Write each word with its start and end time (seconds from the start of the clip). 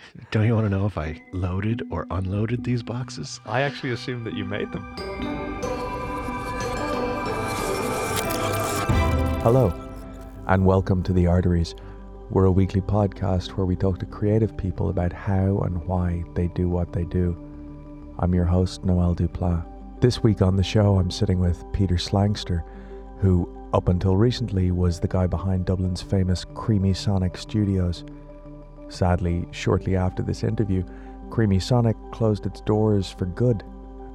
Don't 0.30 0.46
you 0.46 0.54
want 0.54 0.66
to 0.66 0.70
know 0.70 0.86
if 0.86 0.98
I 0.98 1.22
loaded 1.32 1.82
or 1.90 2.06
unloaded 2.10 2.64
these 2.64 2.82
boxes? 2.82 3.40
I 3.46 3.62
actually 3.62 3.92
assumed 3.92 4.26
that 4.26 4.34
you 4.34 4.44
made 4.44 4.70
them. 4.72 4.84
Hello, 9.42 9.72
and 10.46 10.64
welcome 10.64 11.02
to 11.04 11.12
The 11.12 11.26
Arteries. 11.26 11.74
We're 12.30 12.44
a 12.44 12.52
weekly 12.52 12.80
podcast 12.80 13.50
where 13.50 13.66
we 13.66 13.76
talk 13.76 13.98
to 14.00 14.06
creative 14.06 14.56
people 14.56 14.90
about 14.90 15.12
how 15.12 15.58
and 15.60 15.82
why 15.86 16.24
they 16.34 16.48
do 16.48 16.68
what 16.68 16.92
they 16.92 17.04
do. 17.04 17.36
I'm 18.18 18.34
your 18.34 18.44
host, 18.44 18.84
Noel 18.84 19.14
Duplat. 19.14 19.64
This 20.00 20.22
week 20.22 20.42
on 20.42 20.56
the 20.56 20.62
show, 20.62 20.98
I'm 20.98 21.10
sitting 21.10 21.40
with 21.40 21.64
Peter 21.72 21.94
Slankster, 21.94 22.62
who, 23.20 23.48
up 23.72 23.88
until 23.88 24.16
recently, 24.16 24.70
was 24.70 25.00
the 25.00 25.08
guy 25.08 25.26
behind 25.26 25.64
Dublin's 25.64 26.02
famous 26.02 26.44
Creamy 26.44 26.92
Sonic 26.92 27.36
Studios. 27.36 28.04
Sadly, 28.88 29.46
shortly 29.50 29.96
after 29.96 30.22
this 30.22 30.42
interview, 30.44 30.82
Creamy 31.30 31.60
Sonic 31.60 31.96
closed 32.12 32.46
its 32.46 32.60
doors 32.62 33.10
for 33.10 33.26
good 33.26 33.62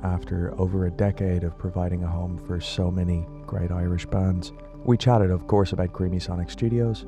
after 0.03 0.53
over 0.59 0.85
a 0.85 0.91
decade 0.91 1.43
of 1.43 1.57
providing 1.57 2.03
a 2.03 2.07
home 2.07 2.37
for 2.37 2.59
so 2.59 2.89
many 2.91 3.25
great 3.45 3.71
Irish 3.71 4.05
bands. 4.07 4.51
We 4.83 4.97
chatted, 4.97 5.31
of 5.31 5.47
course, 5.47 5.71
about 5.71 5.93
Creamy 5.93 6.19
Sonic 6.19 6.49
Studios, 6.49 7.05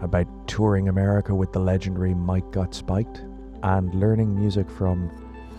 about 0.00 0.26
touring 0.48 0.88
America 0.88 1.34
with 1.34 1.52
the 1.52 1.58
legendary 1.60 2.14
Mike 2.14 2.50
Got 2.52 2.74
Spiked, 2.74 3.22
and 3.62 3.94
learning 3.94 4.34
music 4.34 4.68
from 4.70 5.10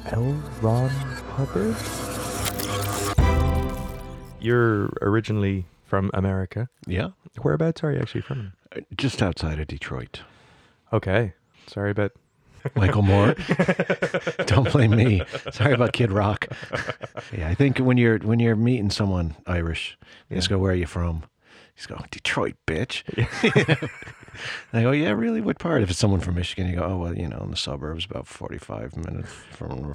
L. 0.08 0.34
Ron 0.62 0.90
Hubbard. 0.90 1.76
You're 4.40 4.90
originally 5.02 5.66
from 5.86 6.10
America. 6.14 6.70
Yeah. 6.88 7.10
Whereabouts 7.42 7.84
are 7.84 7.92
you 7.94 8.00
actually 8.00 8.22
from? 8.22 8.54
Uh, 8.76 8.82
Just 8.98 9.22
outside 9.22 9.60
of 9.60 9.68
Detroit. 9.68 10.22
Okay. 10.92 11.34
Sorry 11.68 11.92
about 11.92 12.12
Michael 12.76 13.02
Moore. 13.02 13.36
Don't 14.46 14.72
blame 14.72 14.92
me. 14.96 15.22
Sorry 15.52 15.74
about 15.74 15.94
Kid 15.94 16.12
Rock. 16.12 16.48
Yeah, 17.36 17.50
I 17.50 17.56
think 17.56 17.80
when 17.80 17.98
you're 17.98 18.20
when 18.20 18.40
you're 18.40 18.56
meeting 18.56 18.90
someone 18.90 19.36
Irish, 19.46 19.98
you 20.30 20.36
just 20.38 20.50
go, 20.50 20.58
"Where 20.58 20.72
are 20.72 20.76
you 20.76 20.86
from?" 20.86 21.24
He's 21.76 21.86
go, 21.88 22.00
"Detroit, 22.12 22.56
bitch." 22.68 23.04
I 24.72 24.82
go, 24.84 24.92
"Yeah, 24.92 25.12
really? 25.12 25.42
What 25.42 25.60
part?" 25.60 25.82
If 25.82 25.90
it's 25.90 26.00
someone 26.00 26.20
from 26.22 26.36
Michigan, 26.36 26.68
you 26.70 26.76
go, 26.78 26.84
"Oh, 26.84 26.98
well, 26.98 27.18
you 27.18 27.28
know, 27.28 27.40
in 27.44 27.52
the 27.52 27.58
suburbs, 27.58 28.06
about 28.06 28.28
forty-five 28.28 28.96
minutes 28.96 29.34
from." 29.52 29.94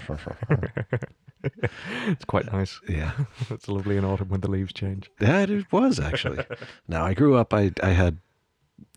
It's 2.09 2.25
quite 2.25 2.53
nice. 2.53 2.81
yeah, 2.89 3.13
It's 3.49 3.69
lovely 3.69 3.97
in 3.97 4.05
autumn 4.05 4.29
when 4.29 4.41
the 4.41 4.51
leaves 4.51 4.73
change. 4.73 5.09
yeah, 5.21 5.41
it 5.43 5.73
was 5.73 6.01
actually. 6.01 6.45
Now 6.89 7.05
I 7.05 7.15
grew 7.15 7.37
up. 7.37 7.55
I 7.55 7.71
I 7.83 7.91
had 7.91 8.19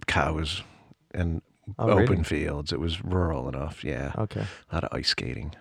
cows 0.08 0.64
and 1.14 1.42
Oh, 1.80 1.90
open 1.92 2.06
really? 2.10 2.24
fields. 2.24 2.72
It 2.74 2.80
was 2.80 3.04
rural 3.04 3.48
enough. 3.50 3.84
Yeah, 3.84 4.12
Okay. 4.18 4.46
a 4.72 4.76
lot 4.76 4.84
of 4.84 4.90
ice 4.98 5.10
skating. 5.10 5.54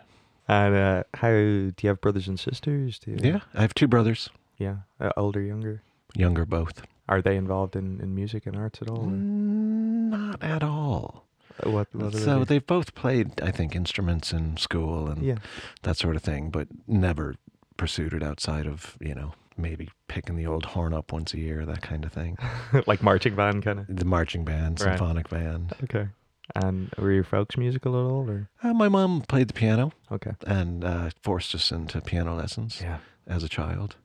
And 0.48 0.75
uh, 0.75 1.03
how 1.14 1.28
do 1.28 1.72
you 1.80 1.89
have 1.89 2.00
brothers 2.00 2.27
and 2.28 2.39
sisters? 2.39 2.98
Do 2.98 3.12
you, 3.12 3.19
Yeah, 3.22 3.41
I 3.55 3.61
have 3.62 3.75
two 3.75 3.86
brothers, 3.89 4.31
Yeah. 4.58 4.77
Uh, 5.00 5.11
older, 5.16 5.41
younger. 5.41 5.83
younger 6.16 6.44
both. 6.44 6.83
Are 7.08 7.22
they 7.22 7.36
involved 7.36 7.77
in, 7.77 8.00
in 8.00 8.14
music 8.14 8.47
and 8.47 8.56
arts 8.56 8.81
at 8.83 8.88
all? 8.91 8.98
or- 8.98 9.11
Mm, 9.11 10.11
Not 10.11 10.42
at 10.42 10.62
all. 10.62 11.25
Uh, 11.64 11.70
What, 11.70 11.88
what 11.92 12.12
do 12.12 12.19
they 12.19 12.25
So 12.25 12.44
they've 12.44 12.66
both 12.66 12.94
played, 12.94 13.41
I 13.41 13.50
think, 13.53 13.75
instruments 13.77 14.33
in 14.33 14.56
school 14.56 15.08
and 15.08 15.22
Yeah. 15.22 15.36
that 15.83 15.97
sort 15.97 16.16
of 16.16 16.22
thing, 16.22 16.50
but 16.50 16.69
never 16.88 17.34
pursued 17.77 18.12
it 18.12 18.22
outside 18.22 18.66
of, 18.66 18.97
you 19.00 19.14
know, 19.14 19.34
maybe 19.61 19.89
picking 20.08 20.36
the 20.36 20.47
old 20.47 20.64
horn 20.64 20.92
up 20.94 21.12
once 21.12 21.34
a 21.34 21.39
year, 21.39 21.64
that 21.66 21.83
kind 21.83 22.05
of 22.05 22.12
thing. 22.12 22.36
like 22.86 23.03
marching 23.03 23.34
band 23.34 23.62
kind 23.64 23.80
of. 23.80 23.86
The 23.89 24.05
marching 24.05 24.44
band, 24.44 24.80
Right. 24.80 24.91
symphonic 24.91 25.28
band. 25.28 25.72
Okay. 25.84 26.08
And 26.56 26.91
were 26.98 27.12
your 27.12 27.25
folks 27.25 27.56
musical 27.56 27.94
at 27.94 28.11
all? 28.11 28.28
Or 28.28 28.48
Uh, 28.62 28.72
my 28.75 28.88
mom 28.88 29.20
played 29.22 29.48
the 29.48 29.55
piano 29.55 29.92
okay. 30.11 30.33
and 30.47 30.84
uh, 30.84 31.11
forced 31.22 31.55
us 31.55 31.70
into 31.70 32.00
piano 32.00 32.34
lessons 32.34 32.81
Yeah. 32.83 32.98
as 33.27 33.44
a 33.44 33.48
child, 33.48 33.97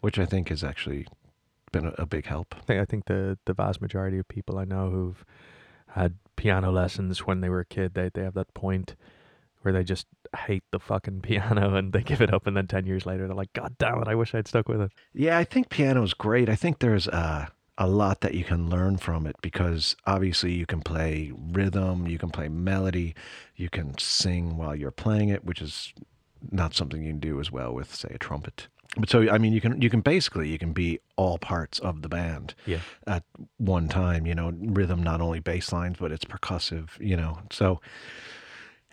which 0.00 0.18
I 0.18 0.26
think 0.26 0.48
has 0.50 0.62
actually 0.62 1.06
been 1.72 1.86
a, 1.86 1.94
a 1.98 2.06
big 2.06 2.26
help. 2.26 2.54
I 2.56 2.60
think 2.60 2.80
I 2.80 2.84
think 2.84 3.06
the 3.06 3.36
the 3.46 3.52
vast 3.54 3.80
majority 3.82 4.18
of 4.18 4.28
people 4.28 4.58
I 4.58 4.64
know 4.64 4.90
who've 4.90 5.24
had 5.88 6.14
piano 6.36 6.70
lessons 6.70 7.26
when 7.26 7.40
they 7.40 7.48
were 7.48 7.60
a 7.60 7.64
kid, 7.64 7.94
they 7.94 8.10
they 8.14 8.22
have 8.22 8.34
that 8.34 8.54
point 8.54 8.94
where 9.66 9.74
they 9.74 9.84
just 9.84 10.06
hate 10.46 10.64
the 10.70 10.78
fucking 10.78 11.20
piano 11.22 11.74
and 11.74 11.92
they 11.92 12.00
give 12.02 12.22
it 12.22 12.32
up, 12.32 12.46
and 12.46 12.56
then 12.56 12.66
ten 12.66 12.86
years 12.86 13.04
later 13.04 13.26
they're 13.26 13.36
like, 13.36 13.52
God 13.52 13.76
damn 13.78 14.00
it, 14.00 14.08
I 14.08 14.14
wish 14.14 14.34
I'd 14.34 14.48
stuck 14.48 14.68
with 14.68 14.80
it. 14.80 14.92
Yeah, 15.12 15.36
I 15.36 15.44
think 15.44 15.68
piano's 15.68 16.14
great. 16.14 16.48
I 16.48 16.54
think 16.56 16.78
there's 16.78 17.08
uh, 17.08 17.46
a 17.76 17.86
lot 17.86 18.22
that 18.22 18.32
you 18.34 18.44
can 18.44 18.70
learn 18.70 18.96
from 18.96 19.26
it 19.26 19.36
because 19.42 19.96
obviously 20.06 20.52
you 20.54 20.64
can 20.64 20.80
play 20.80 21.32
rhythm, 21.52 22.06
you 22.06 22.16
can 22.18 22.30
play 22.30 22.48
melody, 22.48 23.14
you 23.56 23.68
can 23.68 23.98
sing 23.98 24.56
while 24.56 24.74
you're 24.74 24.90
playing 24.90 25.28
it, 25.28 25.44
which 25.44 25.60
is 25.60 25.92
not 26.50 26.72
something 26.74 27.02
you 27.02 27.10
can 27.10 27.20
do 27.20 27.38
as 27.40 27.50
well 27.52 27.74
with, 27.74 27.94
say, 27.94 28.08
a 28.14 28.18
trumpet. 28.18 28.68
But 28.98 29.10
so 29.10 29.28
I 29.28 29.36
mean, 29.36 29.52
you 29.52 29.60
can 29.60 29.82
you 29.82 29.90
can 29.90 30.00
basically 30.00 30.48
you 30.48 30.58
can 30.58 30.72
be 30.72 31.00
all 31.16 31.36
parts 31.36 31.78
of 31.80 32.00
the 32.00 32.08
band 32.08 32.54
Yeah. 32.64 32.78
at 33.06 33.24
one 33.58 33.88
time. 33.88 34.26
You 34.26 34.34
know, 34.34 34.54
rhythm 34.58 35.02
not 35.02 35.20
only 35.20 35.38
bass 35.40 35.70
lines, 35.70 35.96
but 36.00 36.12
it's 36.12 36.24
percussive. 36.24 36.90
You 36.98 37.16
know, 37.16 37.40
so. 37.50 37.80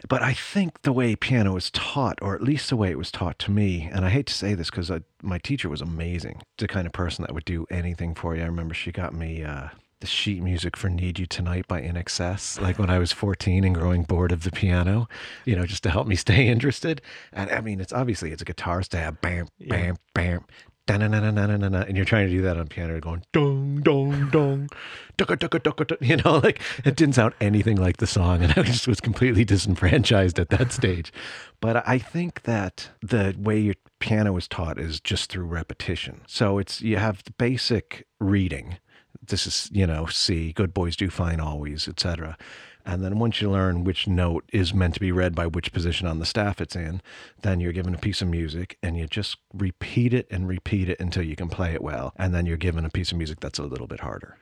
But 0.09 0.21
I 0.21 0.33
think 0.33 0.81
the 0.81 0.93
way 0.93 1.15
piano 1.15 1.55
is 1.55 1.71
taught, 1.71 2.19
or 2.21 2.35
at 2.35 2.41
least 2.41 2.69
the 2.69 2.75
way 2.75 2.91
it 2.91 2.97
was 2.97 3.11
taught 3.11 3.39
to 3.39 3.51
me, 3.51 3.89
and 3.91 4.05
I 4.05 4.09
hate 4.09 4.27
to 4.27 4.33
say 4.33 4.53
this 4.53 4.69
because 4.69 4.91
my 5.21 5.37
teacher 5.39 5.69
was 5.69 5.81
amazing. 5.81 6.41
The 6.57 6.67
kind 6.67 6.85
of 6.85 6.93
person 6.93 7.23
that 7.23 7.33
would 7.33 7.45
do 7.45 7.65
anything 7.69 8.13
for 8.15 8.35
you. 8.35 8.43
I 8.43 8.45
remember 8.45 8.73
she 8.73 8.91
got 8.91 9.13
me 9.13 9.43
uh, 9.43 9.69
the 10.03 10.07
sheet 10.07 10.43
music 10.43 10.75
for 10.75 10.89
"Need 10.89 11.17
You 11.17 11.25
Tonight" 11.25 11.65
by 11.69 11.81
INXS, 11.81 12.59
like 12.59 12.77
when 12.77 12.89
I 12.89 12.99
was 12.99 13.13
14 13.13 13.63
and 13.63 13.73
growing 13.73 14.03
bored 14.03 14.33
of 14.33 14.43
the 14.43 14.51
piano, 14.51 15.07
you 15.45 15.55
know, 15.55 15.65
just 15.65 15.83
to 15.83 15.89
help 15.89 16.07
me 16.07 16.15
stay 16.17 16.47
interested. 16.47 17.01
And 17.31 17.49
I 17.49 17.61
mean, 17.61 17.79
it's 17.79 17.93
obviously 17.93 18.33
it's 18.33 18.41
a 18.41 18.45
guitar 18.45 18.83
stab, 18.83 19.21
bam, 19.21 19.47
bam, 19.59 19.95
bam. 20.13 20.43
Da-na-na-na-na-na-na, 20.85 21.83
and 21.83 21.95
you're 21.95 22.05
trying 22.05 22.27
to 22.27 22.33
do 22.33 22.41
that 22.41 22.57
on 22.57 22.67
piano, 22.67 22.99
going 22.99 23.23
dong, 23.31 23.79
dong, 23.83 24.02
dong, 24.33 24.69
ducka, 25.17 25.37
ducka, 25.37 25.59
ducka, 25.59 25.97
you 26.01 26.17
know, 26.17 26.37
like 26.43 26.59
it 26.83 26.97
didn't 26.97 27.15
sound 27.15 27.33
anything 27.39 27.77
like 27.77 27.97
the 27.97 28.07
song, 28.07 28.43
and 28.43 28.51
I 28.57 28.63
just 28.63 28.87
was 28.87 28.99
completely 28.99 29.45
disenfranchised 29.45 30.39
at 30.39 30.49
that 30.49 30.73
stage. 30.73 31.13
But 31.61 31.87
I 31.87 31.99
think 31.99 32.43
that 32.43 32.89
the 33.01 33.35
way 33.37 33.59
your 33.59 33.75
piano 33.99 34.35
is 34.35 34.49
taught 34.49 34.77
is 34.77 34.99
just 34.99 35.31
through 35.31 35.45
repetition. 35.45 36.21
So 36.27 36.57
it's 36.57 36.81
you 36.81 36.97
have 36.97 37.23
the 37.23 37.31
basic 37.31 38.05
reading. 38.19 38.77
This 39.25 39.47
is 39.47 39.69
you 39.71 39.87
know 39.87 40.07
C, 40.07 40.51
good 40.51 40.73
boys 40.73 40.97
do 40.97 41.09
fine 41.09 41.39
always, 41.39 41.87
etc. 41.87 42.37
And 42.85 43.03
then 43.03 43.19
once 43.19 43.41
you 43.41 43.49
learn 43.49 43.83
which 43.83 44.07
note 44.07 44.43
is 44.51 44.73
meant 44.73 44.93
to 44.95 44.99
be 44.99 45.11
read 45.11 45.35
by 45.35 45.47
which 45.47 45.71
position 45.71 46.07
on 46.07 46.19
the 46.19 46.25
staff 46.25 46.59
it's 46.59 46.75
in, 46.75 47.01
then 47.41 47.59
you're 47.59 47.71
given 47.71 47.95
a 47.95 47.99
piece 47.99 48.21
of 48.21 48.27
music 48.27 48.77
and 48.83 48.97
you 48.97 49.07
just 49.07 49.37
repeat 49.53 50.13
it 50.13 50.27
and 50.29 50.47
repeat 50.47 50.89
it 50.89 50.99
until 50.99 51.23
you 51.23 51.35
can 51.35 51.49
play 51.49 51.73
it 51.73 51.81
well. 51.81 52.13
And 52.17 52.33
then 52.33 52.45
you're 52.45 52.57
given 52.57 52.85
a 52.85 52.89
piece 52.89 53.11
of 53.11 53.17
music 53.17 53.39
that's 53.39 53.59
a 53.59 53.63
little 53.63 53.87
bit 53.87 54.01
harder. 54.01 54.37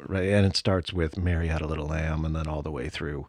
Right. 0.00 0.30
And 0.30 0.46
it 0.46 0.56
starts 0.56 0.92
with 0.92 1.18
Mary 1.18 1.48
Had 1.48 1.60
a 1.60 1.66
Little 1.66 1.86
Lamb 1.86 2.24
and 2.24 2.34
then 2.34 2.46
all 2.46 2.62
the 2.62 2.72
way 2.72 2.88
through. 2.88 3.28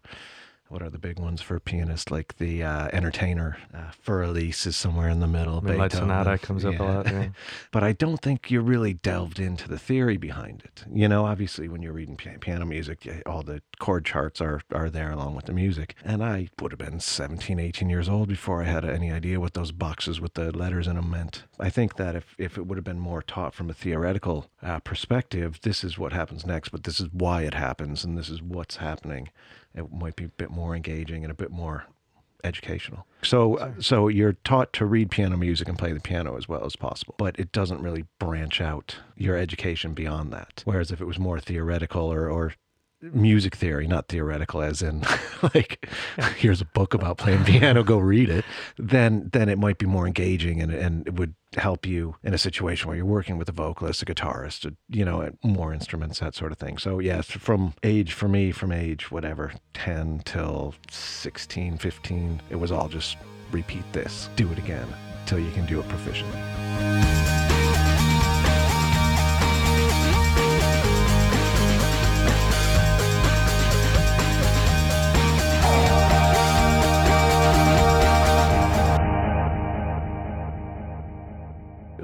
What 0.73 0.81
are 0.81 0.89
the 0.89 0.97
big 0.97 1.19
ones 1.19 1.39
for 1.39 1.55
a 1.55 1.61
pianist? 1.61 2.09
Like 2.09 2.37
the 2.37 2.63
uh, 2.63 2.87
Entertainer, 2.91 3.57
uh, 3.75 3.91
Für 4.03 4.27
Elise 4.27 4.65
is 4.65 4.75
somewhere 4.75 5.07
in 5.07 5.19
the 5.19 5.27
middle. 5.27 5.61
Midnight 5.61 5.91
Beethoven. 5.91 6.09
Sonata 6.09 6.37
comes 6.39 6.65
up 6.65 6.79
a 6.79 6.83
lot. 6.83 7.05
Yeah. 7.05 7.27
but 7.71 7.83
I 7.83 7.91
don't 7.91 8.19
think 8.19 8.49
you 8.49 8.59
really 8.59 8.95
delved 8.95 9.39
into 9.39 9.69
the 9.69 9.77
theory 9.77 10.17
behind 10.17 10.63
it. 10.65 10.83
You 10.91 11.07
know, 11.07 11.27
obviously, 11.27 11.67
when 11.67 11.83
you're 11.83 11.93
reading 11.93 12.17
piano 12.17 12.65
music, 12.65 13.07
all 13.27 13.43
the 13.43 13.61
chord 13.77 14.03
charts 14.03 14.41
are, 14.41 14.61
are 14.71 14.89
there 14.89 15.11
along 15.11 15.35
with 15.35 15.45
the 15.45 15.53
music. 15.53 15.93
And 16.03 16.23
I 16.23 16.49
would 16.59 16.71
have 16.71 16.79
been 16.79 16.99
17, 16.99 17.59
18 17.59 17.87
years 17.91 18.09
old 18.09 18.27
before 18.27 18.63
I 18.63 18.65
had 18.65 18.83
any 18.83 19.11
idea 19.11 19.39
what 19.39 19.53
those 19.53 19.71
boxes 19.71 20.19
with 20.19 20.33
the 20.33 20.51
letters 20.57 20.87
in 20.87 20.95
them 20.95 21.11
meant. 21.11 21.43
I 21.59 21.69
think 21.69 21.97
that 21.97 22.15
if, 22.15 22.33
if 22.39 22.57
it 22.57 22.65
would 22.65 22.79
have 22.79 22.83
been 22.83 22.99
more 22.99 23.21
taught 23.21 23.53
from 23.53 23.69
a 23.69 23.75
theoretical 23.75 24.47
uh, 24.63 24.79
perspective, 24.79 25.59
this 25.61 25.83
is 25.83 25.99
what 25.99 26.13
happens 26.13 26.47
next, 26.47 26.69
but 26.69 26.83
this 26.83 26.99
is 26.99 27.09
why 27.11 27.43
it 27.43 27.53
happens, 27.53 28.03
and 28.03 28.17
this 28.17 28.29
is 28.29 28.41
what's 28.41 28.77
happening, 28.77 29.29
it 29.75 29.91
might 29.91 30.15
be 30.15 30.25
a 30.25 30.29
bit 30.29 30.51
more 30.51 30.75
engaging 30.75 31.23
and 31.23 31.31
a 31.31 31.35
bit 31.35 31.51
more 31.51 31.85
educational. 32.43 33.05
So, 33.23 33.55
uh, 33.55 33.71
so 33.79 34.07
you're 34.09 34.33
taught 34.43 34.73
to 34.73 34.85
read 34.85 35.11
piano 35.11 35.37
music 35.37 35.69
and 35.69 35.77
play 35.77 35.93
the 35.93 35.99
piano 35.99 36.35
as 36.37 36.47
well 36.47 36.65
as 36.65 36.75
possible, 36.75 37.15
but 37.17 37.39
it 37.39 37.51
doesn't 37.51 37.81
really 37.81 38.05
branch 38.19 38.59
out 38.59 38.97
your 39.15 39.37
education 39.37 39.93
beyond 39.93 40.33
that. 40.33 40.61
Whereas 40.65 40.91
if 40.91 40.99
it 40.99 41.05
was 41.05 41.19
more 41.19 41.39
theoretical 41.39 42.11
or, 42.11 42.29
or 42.29 42.53
music 43.11 43.55
theory, 43.55 43.87
not 43.87 44.07
theoretical, 44.07 44.61
as 44.61 44.81
in 44.81 45.03
like 45.53 45.87
here's 46.37 46.61
a 46.61 46.65
book 46.65 46.93
about 46.93 47.17
playing 47.17 47.43
piano, 47.43 47.83
go 47.83 47.97
read 47.97 48.29
it. 48.29 48.45
Then 48.77 49.29
then 49.33 49.49
it 49.49 49.57
might 49.57 49.77
be 49.77 49.85
more 49.85 50.07
engaging 50.07 50.61
and 50.61 50.73
and 50.73 51.07
it 51.07 51.15
would 51.15 51.35
help 51.55 51.85
you 51.85 52.15
in 52.23 52.33
a 52.33 52.37
situation 52.37 52.87
where 52.87 52.97
you're 52.97 53.05
working 53.05 53.37
with 53.37 53.47
a 53.47 53.51
vocalist, 53.51 54.01
a 54.01 54.05
guitarist, 54.05 54.75
you 54.89 55.05
know, 55.05 55.29
more 55.43 55.73
instruments, 55.73 56.19
that 56.19 56.35
sort 56.35 56.51
of 56.51 56.57
thing. 56.57 56.77
So 56.77 56.99
yes, 56.99 57.29
from 57.29 57.73
age 57.83 58.13
for 58.13 58.27
me, 58.27 58.51
from 58.51 58.71
age 58.71 59.11
whatever, 59.11 59.53
10 59.73 60.21
till 60.25 60.73
16, 60.89 61.77
15, 61.77 62.41
it 62.49 62.55
was 62.55 62.71
all 62.71 62.87
just 62.87 63.17
repeat 63.51 63.83
this, 63.93 64.29
do 64.35 64.51
it 64.51 64.57
again 64.57 64.87
till 65.25 65.39
you 65.39 65.51
can 65.51 65.65
do 65.65 65.79
it 65.79 65.87
proficiently. 65.87 67.22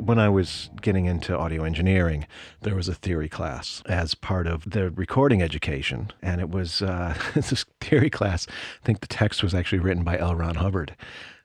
When 0.10 0.18
I 0.18 0.28
was 0.28 0.72
getting 0.82 1.06
into 1.06 1.38
audio 1.38 1.64
engineering, 1.64 2.26
there 2.62 2.74
was 2.74 2.90
a 2.90 2.96
theory 2.96 3.30
class 3.30 3.84
as 3.86 4.16
part 4.16 4.48
of 4.48 4.68
the 4.68 4.90
recording 4.90 5.44
education. 5.44 6.12
And 6.24 6.42
it 6.42 6.50
was 6.50 6.82
uh, 6.82 7.16
this 7.36 7.64
theory 7.80 8.10
class. 8.10 8.48
I 8.50 8.86
think 8.88 9.02
the 9.02 9.08
text 9.08 9.44
was 9.44 9.54
actually 9.54 9.78
written 9.78 10.04
by 10.04 10.18
L. 10.18 10.34
Ron 10.34 10.56
Hubbard. 10.56 10.96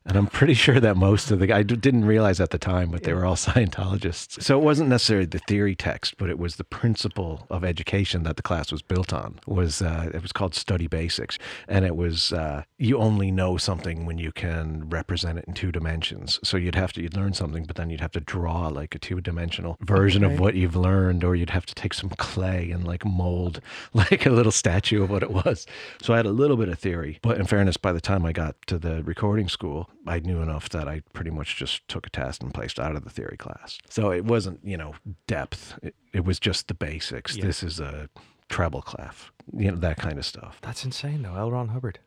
And 0.06 0.18
I'm 0.18 0.26
pretty 0.26 0.52
sure 0.52 0.80
that 0.80 0.98
most 0.98 1.30
of 1.30 1.38
the 1.38 1.50
I 1.52 1.62
didn't 1.62 2.04
realize 2.04 2.38
at 2.38 2.50
the 2.50 2.58
time, 2.58 2.90
but 2.90 3.04
they 3.04 3.14
were 3.14 3.24
all 3.24 3.36
Scientologists. 3.44 4.42
So 4.42 4.58
it 4.58 4.62
wasn't 4.62 4.90
necessarily 4.90 5.24
the 5.26 5.38
theory 5.38 5.74
text, 5.74 6.16
but 6.18 6.28
it 6.28 6.38
was 6.38 6.56
the 6.56 6.64
principle 6.64 7.46
of 7.48 7.64
education 7.64 8.22
that 8.24 8.36
the 8.36 8.42
class 8.42 8.70
was 8.70 8.82
built 8.82 9.14
on. 9.14 9.40
Was 9.46 9.80
uh, 9.80 10.10
it 10.12 10.20
was 10.20 10.30
called 10.30 10.54
Study 10.54 10.86
Basics, 10.86 11.38
and 11.68 11.84
it 11.86 11.96
was 11.96 12.32
uh, 12.34 12.64
you 12.78 12.98
only 12.98 13.30
know 13.30 13.56
something 13.56 14.04
when 14.04 14.18
you 14.18 14.30
can 14.30 14.88
represent 14.90 15.38
it 15.38 15.46
in 15.46 15.54
two 15.54 15.72
dimensions. 15.72 16.38
So 16.44 16.58
you'd 16.58 16.74
have 16.74 16.92
to 16.94 17.02
you'd 17.02 17.16
learn 17.16 17.32
something, 17.32 17.64
but 17.64 17.76
then 17.76 17.88
you'd 17.88 18.00
have 18.02 18.12
to 18.12 18.20
draw 18.20 18.68
like 18.68 18.94
a 18.94 18.98
two 18.98 19.22
dimensional 19.22 19.78
version 19.80 20.22
Okay. 20.22 20.34
of 20.34 20.40
what 20.40 20.54
you've 20.54 20.76
learned, 20.76 21.24
or 21.24 21.34
you'd 21.34 21.50
have 21.50 21.64
to 21.66 21.74
take 21.74 21.94
some 21.94 22.10
clay 22.10 22.70
and 22.70 22.86
like 22.86 23.06
mold 23.06 23.60
like 23.94 24.26
a 24.26 24.30
little 24.30 24.52
statue 24.52 25.02
of 25.02 25.08
what 25.08 25.22
it 25.22 25.30
was. 25.30 25.66
So 26.02 26.12
I 26.12 26.18
had 26.18 26.26
a 26.26 26.30
little 26.30 26.58
bit 26.58 26.68
of 26.68 26.78
theory, 26.78 27.18
but 27.22 27.38
in 27.38 27.46
fairness, 27.46 27.78
by 27.78 27.92
the 27.92 28.02
time 28.02 28.26
I 28.26 28.32
got 28.32 28.54
to 28.66 28.78
the 28.78 29.02
recording 29.02 29.48
school, 29.48 29.88
I 30.06 30.20
knew 30.20 30.40
enough 30.40 30.68
that 30.70 30.88
I 30.88 31.02
pretty 31.12 31.30
much 31.30 31.56
just 31.56 31.86
took 31.88 32.06
a 32.06 32.10
test 32.10 32.42
and 32.42 32.52
placed 32.52 32.78
out 32.78 32.96
of 32.96 33.04
the 33.04 33.10
theory 33.10 33.36
class. 33.36 33.78
So 33.88 34.10
it 34.10 34.24
wasn't, 34.24 34.60
you 34.64 34.76
know, 34.76 34.94
depth. 35.26 35.78
It, 35.82 35.94
it 36.12 36.24
was 36.24 36.38
just 36.38 36.68
the 36.68 36.74
basics. 36.74 37.36
Yeah. 37.36 37.44
This 37.44 37.62
is 37.62 37.80
a 37.80 38.08
treble 38.48 38.82
clef, 38.82 39.32
you 39.56 39.70
know, 39.70 39.76
that 39.78 39.96
kind 39.96 40.18
of 40.18 40.26
stuff. 40.26 40.58
That's 40.62 40.84
insane, 40.84 41.22
though. 41.22 41.34
L. 41.34 41.50
Ron 41.50 41.68
Hubbard. 41.68 41.98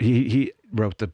He 0.00 0.28
he 0.28 0.52
wrote 0.72 0.98
the 0.98 1.10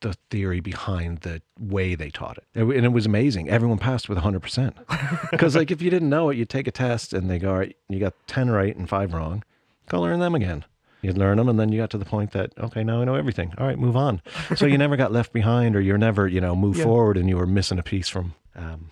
the 0.00 0.14
theory 0.30 0.60
behind 0.60 1.18
the 1.18 1.40
way 1.58 1.94
they 1.94 2.10
taught 2.10 2.36
it, 2.36 2.44
and 2.54 2.84
it 2.84 2.92
was 2.92 3.06
amazing. 3.06 3.48
Everyone 3.48 3.78
passed 3.78 4.08
with 4.08 4.16
100 4.16 4.40
percent. 4.40 4.76
Because 5.30 5.56
like 5.56 5.70
if 5.70 5.80
you 5.80 5.88
didn't 5.90 6.10
know 6.10 6.28
it, 6.28 6.36
you 6.36 6.44
take 6.44 6.66
a 6.66 6.70
test 6.70 7.14
and 7.14 7.30
they 7.30 7.38
go, 7.38 7.52
all 7.52 7.58
right, 7.58 7.74
you 7.88 7.98
got 7.98 8.12
10 8.26 8.50
right 8.50 8.76
and 8.76 8.86
five 8.88 9.14
wrong. 9.14 9.42
Go 9.88 10.02
learn 10.02 10.20
them 10.20 10.34
again. 10.34 10.64
You'd 11.02 11.18
learn 11.18 11.36
them, 11.36 11.48
and 11.48 11.58
then 11.58 11.72
you 11.72 11.80
got 11.80 11.90
to 11.90 11.98
the 11.98 12.04
point 12.04 12.30
that 12.32 12.52
okay, 12.58 12.84
now 12.84 13.00
I 13.00 13.04
know 13.04 13.16
everything. 13.16 13.52
All 13.58 13.66
right, 13.66 13.78
move 13.78 13.96
on. 13.96 14.22
So 14.54 14.66
you 14.66 14.78
never 14.78 14.96
got 14.96 15.12
left 15.12 15.32
behind, 15.32 15.74
or 15.76 15.80
you're 15.80 15.98
never 15.98 16.26
you 16.28 16.40
know 16.40 16.54
move 16.56 16.76
Yeah. 16.76 16.84
forward, 16.84 17.16
and 17.16 17.28
you 17.28 17.36
were 17.36 17.46
missing 17.46 17.78
a 17.78 17.82
piece 17.82 18.08
from. 18.08 18.34
Um, 18.54 18.90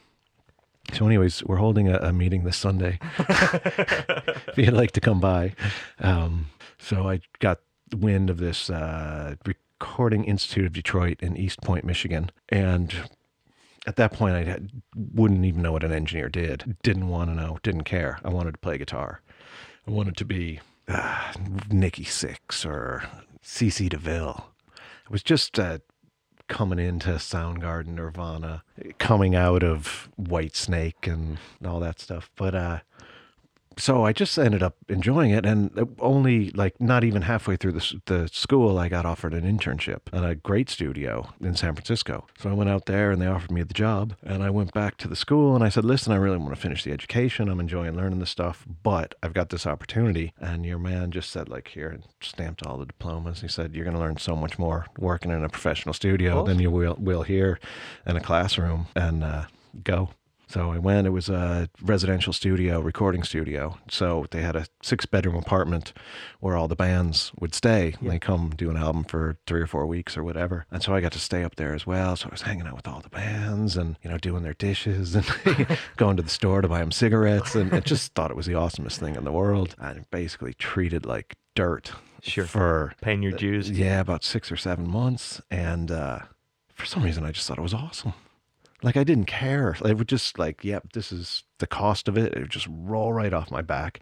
so, 0.93 1.07
anyways, 1.07 1.45
we're 1.45 1.57
holding 1.57 1.89
a, 1.89 1.99
a 1.99 2.12
meeting 2.12 2.43
this 2.43 2.57
Sunday. 2.57 2.99
if 3.19 4.53
you'd 4.59 4.73
like 4.73 4.91
to 4.93 5.01
come 5.01 5.21
by, 5.21 5.55
um, 6.01 6.47
so 6.79 7.09
I 7.09 7.21
got 7.39 7.61
wind 7.97 8.29
of 8.29 8.39
this 8.39 8.71
uh, 8.71 9.37
Recording 9.47 10.25
Institute 10.25 10.67
of 10.67 10.73
Detroit 10.73 11.19
in 11.21 11.35
Eastpointe, 11.35 11.85
Michigan, 11.85 12.31
and 12.49 12.93
at 13.87 13.97
that 13.97 14.12
point, 14.12 14.35
I 14.49 14.59
wouldn't 14.97 15.45
even 15.45 15.62
know 15.62 15.73
what 15.73 15.85
an 15.85 15.93
engineer 15.93 16.29
did. 16.29 16.77
Didn't 16.83 17.09
want 17.09 17.31
to 17.31 17.37
know. 17.37 17.59
Didn't 17.62 17.85
care. 17.85 18.19
I 18.25 18.29
wanted 18.31 18.53
to 18.53 18.59
play 18.59 18.77
guitar. 18.77 19.21
I 19.87 19.91
wanted 19.93 20.17
to 20.19 20.25
be 20.25 20.61
uh, 20.90 21.32
Nikki 21.70 22.04
Sixx 22.04 22.66
or 22.66 23.04
CC 23.42 23.88
DeVille. 23.88 24.46
It 25.04 25.10
was 25.10 25.22
just 25.22 25.58
uh, 25.58 25.78
coming 26.48 26.78
into 26.78 27.10
Soundgarden, 27.10 27.94
Nirvana, 27.94 28.64
coming 28.98 29.34
out 29.34 29.62
of 29.62 30.08
Whitesnake 30.20 31.10
and 31.10 31.38
all 31.64 31.81
that 31.81 32.00
stuff. 32.00 32.31
But 32.37 32.54
uh, 32.54 32.81
so 33.81 34.05
I 34.05 34.12
just 34.12 34.38
ended 34.38 34.62
up 34.62 34.77
enjoying 34.88 35.31
it, 35.31 35.47
and 35.47 35.71
only 35.99 36.50
like 36.50 36.81
not 36.81 37.05
even 37.05 37.23
halfway 37.23 37.56
through 37.56 37.73
the 37.73 38.00
the 38.06 38.29
school, 38.29 38.79
I 38.79 38.88
got 38.88 39.06
offered 39.06 39.35
an 39.35 39.44
internship 39.44 40.00
at 40.12 40.25
a 40.25 40.35
great 40.35 40.69
studio 40.71 41.32
in 41.41 41.56
San 41.56 41.75
Francisco. 41.75 42.27
So 42.38 42.50
I 42.50 42.53
went 42.53 42.71
out 42.71 42.87
there, 42.87 43.11
and 43.11 43.21
they 43.21 43.27
offered 43.27 43.50
me 43.50 43.62
the 43.62 43.75
job, 43.75 44.15
and 44.23 44.43
I 44.43 44.50
went 44.50 44.73
back 44.73 44.97
to 44.99 45.09
the 45.09 45.17
school, 45.17 45.55
and 45.55 45.65
I 45.65 45.69
said, 45.69 45.85
"Listen, 45.85 46.12
I 46.12 46.17
really 46.17 46.38
want 46.38 46.55
to 46.55 46.61
finish 46.61 46.85
the 46.85 46.93
education. 46.93 47.49
I'm 47.49 47.61
enjoying 47.61 47.97
learning 47.97 48.19
this 48.19 48.31
stuff, 48.31 48.65
but 48.82 49.15
I've 49.23 49.35
got 49.35 49.50
this 49.50 49.67
opportunity." 49.67 50.33
And 50.41 50.65
your 50.67 50.79
man 50.79 51.11
just 51.11 51.31
said, 51.31 51.49
"Like 51.49 51.69
here," 51.69 51.88
and 51.88 52.05
stamped 52.21 52.67
all 52.67 52.79
the 52.79 52.87
diplomas. 52.87 53.41
He 53.41 53.49
said, 53.49 53.75
"You're 53.75 53.85
going 53.85 53.97
to 53.97 54.03
learn 54.03 54.19
so 54.19 54.37
much 54.37 54.59
more 54.59 54.87
working 54.99 55.31
in 55.31 55.44
a 55.44 55.49
professional 55.49 55.94
studio 55.94 56.44
than 56.44 56.59
you 56.59 56.71
will 56.71 56.97
will 56.99 57.23
here 57.23 57.59
in 58.06 58.17
a 58.17 58.21
classroom." 58.21 58.87
And 58.94 59.25
uh, 59.25 59.44
go. 59.83 60.11
So 60.50 60.73
I 60.73 60.79
went. 60.79 61.06
It 61.06 61.11
was 61.11 61.29
a 61.29 61.69
residential 61.81 62.32
studio, 62.32 62.81
recording 62.81 63.23
studio. 63.23 63.79
So 63.88 64.26
they 64.32 64.43
had 64.43 64.56
a 64.56 64.67
six 64.82 65.06
bedroom 65.06 65.37
apartment 65.37 65.93
where 66.41 66.56
all 66.56 66.67
the 66.67 66.75
bands 66.75 67.31
would 67.38 67.55
stay. 67.55 67.94
And 68.00 68.11
They 68.11 68.19
come 68.19 68.50
do 68.56 68.69
an 68.69 68.76
album 68.76 69.05
for 69.05 69.37
three 69.47 69.61
or 69.61 69.69
four 69.69 69.87
weeks 69.87 70.17
or 70.17 70.25
whatever. 70.25 70.67
And 70.73 70.82
so 70.82 70.93
I 70.93 71.00
got 71.00 71.12
to 71.12 71.20
stay 71.20 71.44
up 71.44 71.55
there 71.55 71.73
as 71.73 71.87
well. 71.87 72.17
So 72.17 72.26
I 72.29 72.32
was 72.32 72.43
hanging 72.43 72.67
out 72.67 72.75
with 72.75 72.88
all 72.88 72.99
the 73.00 73.08
bands 73.11 73.76
and 73.76 73.97
you 74.02 74.11
know 74.11 74.19
doing 74.19 74.43
their 74.43 74.55
dishes 74.55 75.14
and 75.14 75.25
going 75.97 76.17
to 76.17 76.23
the 76.25 76.29
store 76.29 76.62
to 76.62 76.69
buy 76.69 76.81
them 76.81 76.91
cigarettes. 76.91 77.55
And 77.55 77.73
I 77.73 77.79
just 77.79 78.14
thought 78.14 78.32
it 78.32 78.37
was 78.37 78.47
the 78.47 78.55
awesomest 78.55 78.99
thing 78.99 79.14
in 79.14 79.23
the 79.25 79.32
world. 79.32 79.76
And 79.79 80.11
basically 80.11 80.55
treated 80.55 81.06
like 81.06 81.37
dirt 81.55 81.93
Sure. 82.23 82.44
for 82.44 82.93
Paying 83.00 83.23
your 83.23 83.32
dues. 83.32 83.70
yeah, 83.70 84.00
about 84.00 84.25
six 84.25 84.50
or 84.50 84.56
seven 84.56 84.88
months. 84.91 85.41
And 85.49 85.93
uh, 85.93 86.19
for 86.75 86.87
some 86.87 87.02
reason, 87.05 87.25
I 87.25 87.31
just 87.31 87.47
thought 87.47 87.56
it 87.58 87.62
was 87.62 87.73
awesome. 87.73 88.14
Like 88.82 88.97
I 88.97 89.05
didn't 89.05 89.27
care. 89.27 89.77
It 89.85 89.99
would 89.99 90.09
just 90.09 90.38
like, 90.38 90.65
yep, 90.65 90.93
this 90.93 91.12
is 91.12 91.44
the 91.59 91.67
cost 91.67 92.09
of 92.09 92.17
it. 92.17 92.32
It 92.35 92.41
would 92.41 92.50
just 92.50 92.69
roll 92.71 93.12
right 93.12 93.32
off 93.32 93.50
my 93.50 93.62
back. 93.62 94.00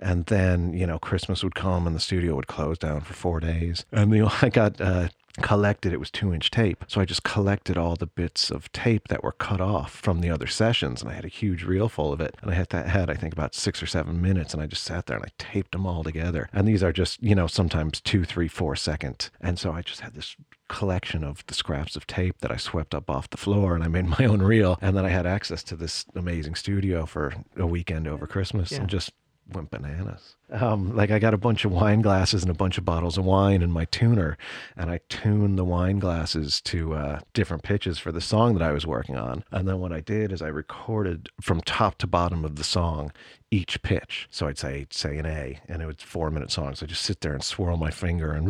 And 0.00 0.24
then, 0.26 0.72
you 0.72 0.86
know, 0.86 0.98
Christmas 0.98 1.44
would 1.44 1.54
come 1.54 1.86
and 1.86 1.94
the 1.94 2.00
studio 2.00 2.34
would 2.34 2.46
close 2.46 2.78
down 2.78 3.02
for 3.02 3.12
four 3.12 3.38
days. 3.38 3.84
And 3.92 4.12
you 4.14 4.22
know, 4.24 4.32
I 4.40 4.48
got 4.48 4.80
uh, 4.80 5.08
collected, 5.42 5.92
it 5.92 6.00
was 6.00 6.10
two 6.10 6.32
inch 6.32 6.50
tape. 6.50 6.84
So 6.88 7.00
I 7.00 7.04
just 7.04 7.22
collected 7.22 7.76
all 7.76 7.96
the 7.96 8.06
bits 8.06 8.50
of 8.50 8.72
tape 8.72 9.08
that 9.08 9.22
were 9.22 9.32
cut 9.32 9.60
off 9.60 9.92
from 9.92 10.20
the 10.20 10.30
other 10.30 10.46
sessions. 10.46 11.02
And 11.02 11.10
I 11.10 11.14
had 11.14 11.26
a 11.26 11.28
huge 11.28 11.64
reel 11.64 11.88
full 11.88 12.12
of 12.12 12.20
it. 12.20 12.34
And 12.40 12.50
I 12.50 12.54
had 12.54 12.70
that 12.70 12.88
had, 12.88 13.10
I 13.10 13.14
think, 13.14 13.34
about 13.34 13.54
six 13.54 13.82
or 13.82 13.86
seven 13.86 14.22
minutes. 14.22 14.54
And 14.54 14.62
I 14.62 14.66
just 14.66 14.84
sat 14.84 15.06
there 15.06 15.16
and 15.16 15.26
I 15.26 15.32
taped 15.38 15.72
them 15.72 15.86
all 15.86 16.02
together. 16.02 16.48
And 16.52 16.66
these 16.66 16.82
are 16.82 16.92
just, 16.92 17.22
you 17.22 17.34
know, 17.34 17.46
sometimes 17.46 18.00
two, 18.00 18.24
three, 18.24 18.48
four 18.48 18.76
second. 18.76 19.28
And 19.40 19.58
so 19.58 19.72
I 19.72 19.82
just 19.82 20.00
had 20.00 20.14
this 20.14 20.34
collection 20.70 21.22
of 21.24 21.44
the 21.46 21.54
scraps 21.54 21.96
of 21.96 22.06
tape 22.06 22.38
that 22.40 22.50
I 22.50 22.56
swept 22.56 22.94
up 22.94 23.10
off 23.10 23.28
the 23.30 23.36
floor 23.36 23.74
and 23.74 23.84
I 23.84 23.88
made 23.88 24.06
my 24.18 24.24
own 24.24 24.40
reel. 24.42 24.78
And 24.80 24.96
then 24.96 25.04
I 25.04 25.10
had 25.10 25.26
access 25.26 25.62
to 25.64 25.76
this 25.76 26.06
amazing 26.14 26.54
studio 26.54 27.04
for 27.06 27.34
a 27.56 27.66
weekend 27.66 28.08
over 28.08 28.26
Christmas 28.26 28.70
Yeah. 28.72 28.78
and 28.80 28.88
just 28.88 29.12
went 29.52 29.70
bananas. 29.72 30.36
Um, 30.52 30.94
like 30.94 31.10
I 31.10 31.18
got 31.18 31.34
a 31.34 31.38
bunch 31.38 31.64
of 31.64 31.72
wine 31.72 32.02
glasses 32.02 32.42
and 32.42 32.50
a 32.52 32.54
bunch 32.54 32.78
of 32.78 32.84
bottles 32.84 33.18
of 33.18 33.24
wine 33.24 33.62
in 33.62 33.72
my 33.72 33.84
tuner, 33.86 34.38
and 34.76 34.90
I 34.92 35.00
tuned 35.08 35.58
the 35.58 35.64
wine 35.64 35.98
glasses 35.98 36.60
to 36.62 36.94
uh, 36.94 37.20
different 37.34 37.64
pitches 37.64 37.98
for 37.98 38.12
the 38.12 38.20
song 38.20 38.54
that 38.54 38.62
I 38.62 38.70
was 38.70 38.86
working 38.86 39.16
on. 39.16 39.42
And 39.50 39.66
then 39.66 39.80
what 39.80 39.92
I 39.92 39.98
did 40.00 40.30
is 40.30 40.40
I 40.40 40.46
recorded 40.48 41.30
from 41.40 41.60
top 41.62 41.98
to 41.98 42.06
bottom 42.06 42.44
of 42.44 42.54
the 42.56 42.64
song 42.64 43.10
each 43.50 43.82
pitch. 43.82 44.28
So 44.30 44.46
I'd 44.46 44.58
say 44.58 44.86
say 44.90 45.18
an 45.18 45.26
A, 45.26 45.58
and 45.68 45.82
it 45.82 45.86
was 45.86 45.96
four 45.98 46.30
minute 46.30 46.52
songs. 46.52 46.78
So 46.78 46.86
I 46.86 46.88
just 46.88 47.02
sit 47.02 47.20
there 47.20 47.32
and 47.32 47.42
swirl 47.42 47.76
my 47.76 47.90
finger 47.90 48.30
and 48.30 48.48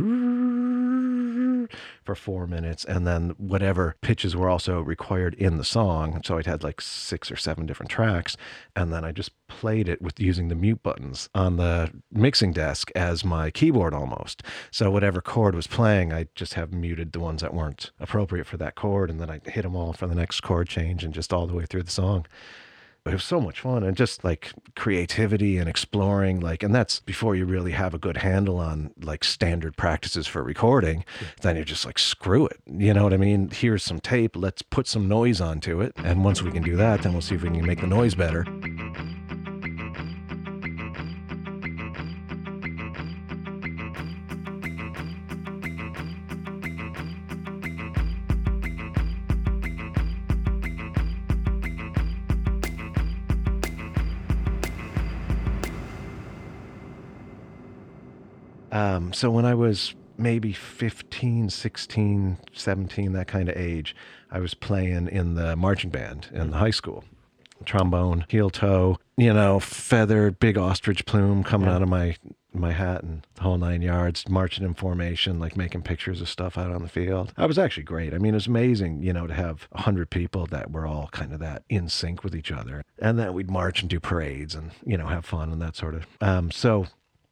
for 2.05 2.15
four 2.15 2.47
minutes, 2.47 2.85
and 2.85 3.07
then 3.07 3.31
whatever 3.39 3.97
pitches 4.01 4.37
were 4.37 4.49
also 4.49 4.81
required 4.81 5.35
in 5.35 5.57
the 5.57 5.65
song. 5.65 6.21
So 6.25 6.39
I'd 6.39 6.47
had 6.47 6.63
like 6.63 6.81
six 6.81 7.31
or 7.31 7.37
seven 7.37 7.67
different 7.67 7.91
tracks, 7.91 8.37
and 8.77 8.93
then 8.93 9.05
I 9.05 9.13
just 9.13 9.33
played 9.49 9.89
it 9.89 10.01
with 10.01 10.21
using 10.21 10.49
the 10.49 10.55
mute 10.55 10.83
buttons 10.83 11.29
on 11.35 11.57
the 11.57 11.91
mixing 12.13 12.53
desk 12.53 12.91
as 12.95 13.25
my 13.25 13.51
keyboard 13.51 13.95
almost. 13.95 14.43
So 14.71 14.91
whatever 14.91 15.21
chord 15.21 15.55
was 15.55 15.67
playing, 15.67 16.13
I 16.13 16.29
just 16.35 16.55
have 16.55 16.73
muted 16.73 17.13
the 17.13 17.21
ones 17.21 17.43
that 17.43 17.55
weren't 17.55 17.91
appropriate 17.99 18.47
for 18.47 18.57
that 18.59 18.75
chord, 18.75 19.11
and 19.11 19.21
then 19.21 19.31
I 19.31 19.41
hit 19.45 19.63
them 19.63 19.77
all 19.77 19.93
for 19.93 20.07
the 20.07 20.15
next 20.15 20.41
chord 20.41 20.69
change 20.69 21.05
and 21.05 21.15
just 21.15 21.33
all 21.33 21.47
the 21.47 21.55
way 21.55 21.67
through 21.67 21.83
the 21.83 21.91
song 21.91 22.27
it 23.07 23.13
was 23.13 23.25
so 23.25 23.41
much 23.41 23.61
fun 23.61 23.83
and 23.83 23.97
just 23.97 24.25
like 24.25 24.53
creativity 24.77 25.57
and 25.57 25.69
exploring 25.69 26.39
like 26.41 26.63
and 26.63 26.75
that's 26.75 27.01
before 27.01 27.35
you 27.35 27.47
really 27.47 27.73
have 27.73 27.95
a 27.95 27.99
good 27.99 28.19
handle 28.19 28.59
on 28.59 28.93
like 29.03 29.25
standard 29.25 29.77
practices 29.77 30.27
for 30.27 30.43
recording 30.43 31.05
then 31.41 31.57
you're 31.57 31.65
just 31.65 31.87
like 31.87 31.99
screw 31.99 32.47
it. 32.47 32.59
You 32.67 32.93
know 32.93 33.05
what 33.05 33.15
i 33.15 33.17
mean? 33.17 33.51
Here's 33.51 33.83
some 33.83 34.01
tape. 34.01 34.37
Let's 34.37 34.63
put 34.63 34.87
some 34.87 35.09
noise 35.09 35.41
onto 35.41 35.81
it 35.81 35.93
and 35.97 36.25
once 36.25 36.43
we 36.43 36.51
can 36.51 36.63
do 36.63 36.77
that 36.77 37.03
then 37.03 37.13
we'll 37.13 37.23
see 37.23 37.35
if 37.35 37.43
we 37.43 37.51
can 37.51 37.67
make 37.67 37.81
the 37.81 37.87
noise 37.87 38.15
better 38.15 38.45
Um, 59.11 59.15
so 59.15 59.29
when 59.29 59.45
I 59.45 59.55
was 59.55 59.95
maybe 60.17 60.53
15, 60.53 61.51
16, 61.51 62.39
17, 62.53 63.13
that 63.13 63.27
kind 63.27 63.49
of 63.49 63.57
age, 63.57 63.97
I 64.31 64.39
was 64.39 64.55
playing 64.55 65.09
in 65.09 65.35
the 65.35 65.57
marching 65.57 65.91
band 65.91 66.29
in 66.33 66.51
the 66.53 66.59
high 66.59 66.71
school. 66.71 67.03
Trombone, 67.65 68.25
heel 68.29 68.51
toe, 68.51 68.99
you 69.17 69.35
know, 69.35 69.59
feathered, 69.59 70.39
big 70.39 70.57
ostrich 70.57 71.05
plume 71.07 71.43
coming 71.43 71.69
Yeah. 71.69 71.75
out 71.77 71.83
of 71.83 71.89
my 71.89 72.17
my 72.53 72.73
hat 72.73 73.05
and 73.05 73.25
the 73.37 73.43
whole 73.43 73.59
nine 73.59 73.81
yards, 73.81 74.29
marching 74.29 74.65
in 74.65 74.75
formation, 74.75 75.39
like 75.39 75.57
making 75.57 75.83
pictures 75.83 76.21
of 76.21 76.29
stuff 76.29 76.59
out 76.59 76.73
on 76.73 76.83
the 76.83 76.89
field. 76.89 77.33
That 77.37 77.47
was 77.47 77.59
actually 77.61 77.85
great. 77.85 78.13
I 78.13 78.19
mean, 78.19 78.33
it 78.35 78.39
was 78.39 78.49
amazing, 78.49 79.03
you 79.05 79.13
know, 79.13 79.29
to 79.29 79.35
have 79.35 79.69
a 79.71 79.83
hundred 79.83 80.11
people 80.11 80.47
that 80.47 80.73
were 80.73 80.85
all 80.85 81.09
kind 81.13 81.33
of 81.33 81.39
that 81.41 81.63
in 81.69 81.89
sync 81.89 82.25
with 82.25 82.35
each 82.35 82.51
other, 82.51 82.83
and 82.99 83.19
then 83.21 83.35
we'd 83.35 83.51
march 83.51 83.83
and 83.83 83.91
do 83.91 84.01
parades 84.01 84.55
and 84.57 84.71
you 84.87 84.97
know 84.97 85.07
have 85.07 85.25
fun 85.25 85.53
and 85.53 85.61
that 85.63 85.77
sort 85.77 85.95
of. 85.95 86.07
Um, 86.21 86.51
so 86.51 86.87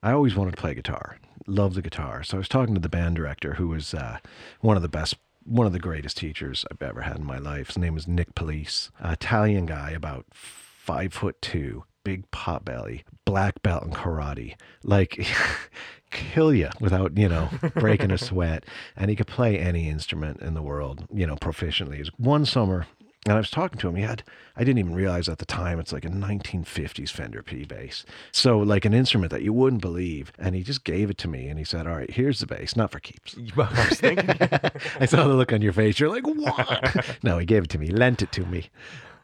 I 0.04 0.12
always 0.12 0.34
wanted 0.36 0.52
to 0.52 0.60
play 0.60 0.74
guitar. 0.74 1.16
Love 1.48 1.74
the 1.74 1.82
guitar. 1.82 2.22
So 2.22 2.36
I 2.36 2.38
was 2.38 2.48
talking 2.48 2.74
to 2.74 2.80
the 2.80 2.88
band 2.88 3.16
director, 3.16 3.54
who 3.54 3.68
was 3.68 3.94
uh, 3.94 4.18
one 4.60 4.76
of 4.76 4.82
the 4.82 4.88
best 4.88 5.16
one 5.44 5.66
of 5.66 5.72
the 5.72 5.78
greatest 5.78 6.18
teachers 6.18 6.66
I've 6.70 6.82
ever 6.82 7.00
had 7.00 7.16
in 7.16 7.24
my 7.24 7.38
life. 7.38 7.68
His 7.68 7.78
name 7.78 7.94
was 7.94 8.06
Nick 8.06 8.34
Police, 8.34 8.90
an 8.98 9.12
Italian 9.12 9.64
guy, 9.64 9.90
about 9.90 10.26
five 10.30 11.14
foot 11.14 11.40
two, 11.40 11.84
big 12.04 12.30
pot 12.30 12.64
belly, 12.64 13.04
black 13.24 13.62
belt 13.62 13.84
in 13.84 13.90
karate, 13.92 14.56
like 14.82 15.26
kill 16.10 16.52
you 16.52 16.68
without 16.80 17.16
you 17.16 17.28
know 17.28 17.48
breaking 17.74 18.10
a 18.10 18.18
sweat. 18.28 18.66
And 18.94 19.08
he 19.08 19.16
could 19.16 19.26
play 19.26 19.58
any 19.58 19.88
instrument 19.88 20.40
in 20.42 20.52
the 20.54 20.62
world, 20.62 21.06
you 21.12 21.26
know, 21.26 21.36
proficiently. 21.36 22.06
One 22.18 22.44
summer, 22.44 22.86
and 23.28 23.36
I 23.36 23.40
was 23.40 23.50
talking 23.50 23.78
to 23.80 23.88
him. 23.88 23.96
He 23.96 24.02
had, 24.02 24.22
I 24.56 24.60
didn't 24.64 24.78
even 24.78 24.94
realize 24.94 25.28
at 25.28 25.38
the 25.38 25.44
time, 25.44 25.78
it's 25.78 25.92
like 25.92 26.04
a 26.04 26.08
1950s 26.08 27.10
Fender 27.10 27.42
P 27.42 27.64
bass. 27.64 28.06
So, 28.32 28.58
like 28.58 28.86
an 28.86 28.94
instrument 28.94 29.30
that 29.32 29.42
you 29.42 29.52
wouldn't 29.52 29.82
believe. 29.82 30.32
And 30.38 30.54
he 30.54 30.62
just 30.62 30.82
gave 30.82 31.10
it 31.10 31.18
to 31.18 31.28
me 31.28 31.48
and 31.48 31.58
he 31.58 31.64
said, 31.64 31.86
All 31.86 31.94
right, 31.94 32.10
here's 32.10 32.40
the 32.40 32.46
bass, 32.46 32.74
not 32.74 32.90
for 32.90 33.00
keeps. 33.00 33.36
I 33.56 33.88
was 33.88 34.00
thinking. 34.00 34.30
I 35.00 35.06
saw 35.06 35.28
the 35.28 35.34
look 35.34 35.52
on 35.52 35.60
your 35.60 35.74
face. 35.74 36.00
You're 36.00 36.08
like, 36.08 36.26
What? 36.26 37.18
no, 37.22 37.38
he 37.38 37.44
gave 37.44 37.64
it 37.64 37.70
to 37.70 37.78
me, 37.78 37.90
lent 37.90 38.22
it 38.22 38.32
to 38.32 38.46
me. 38.46 38.70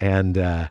And, 0.00 0.36
uh, 0.36 0.68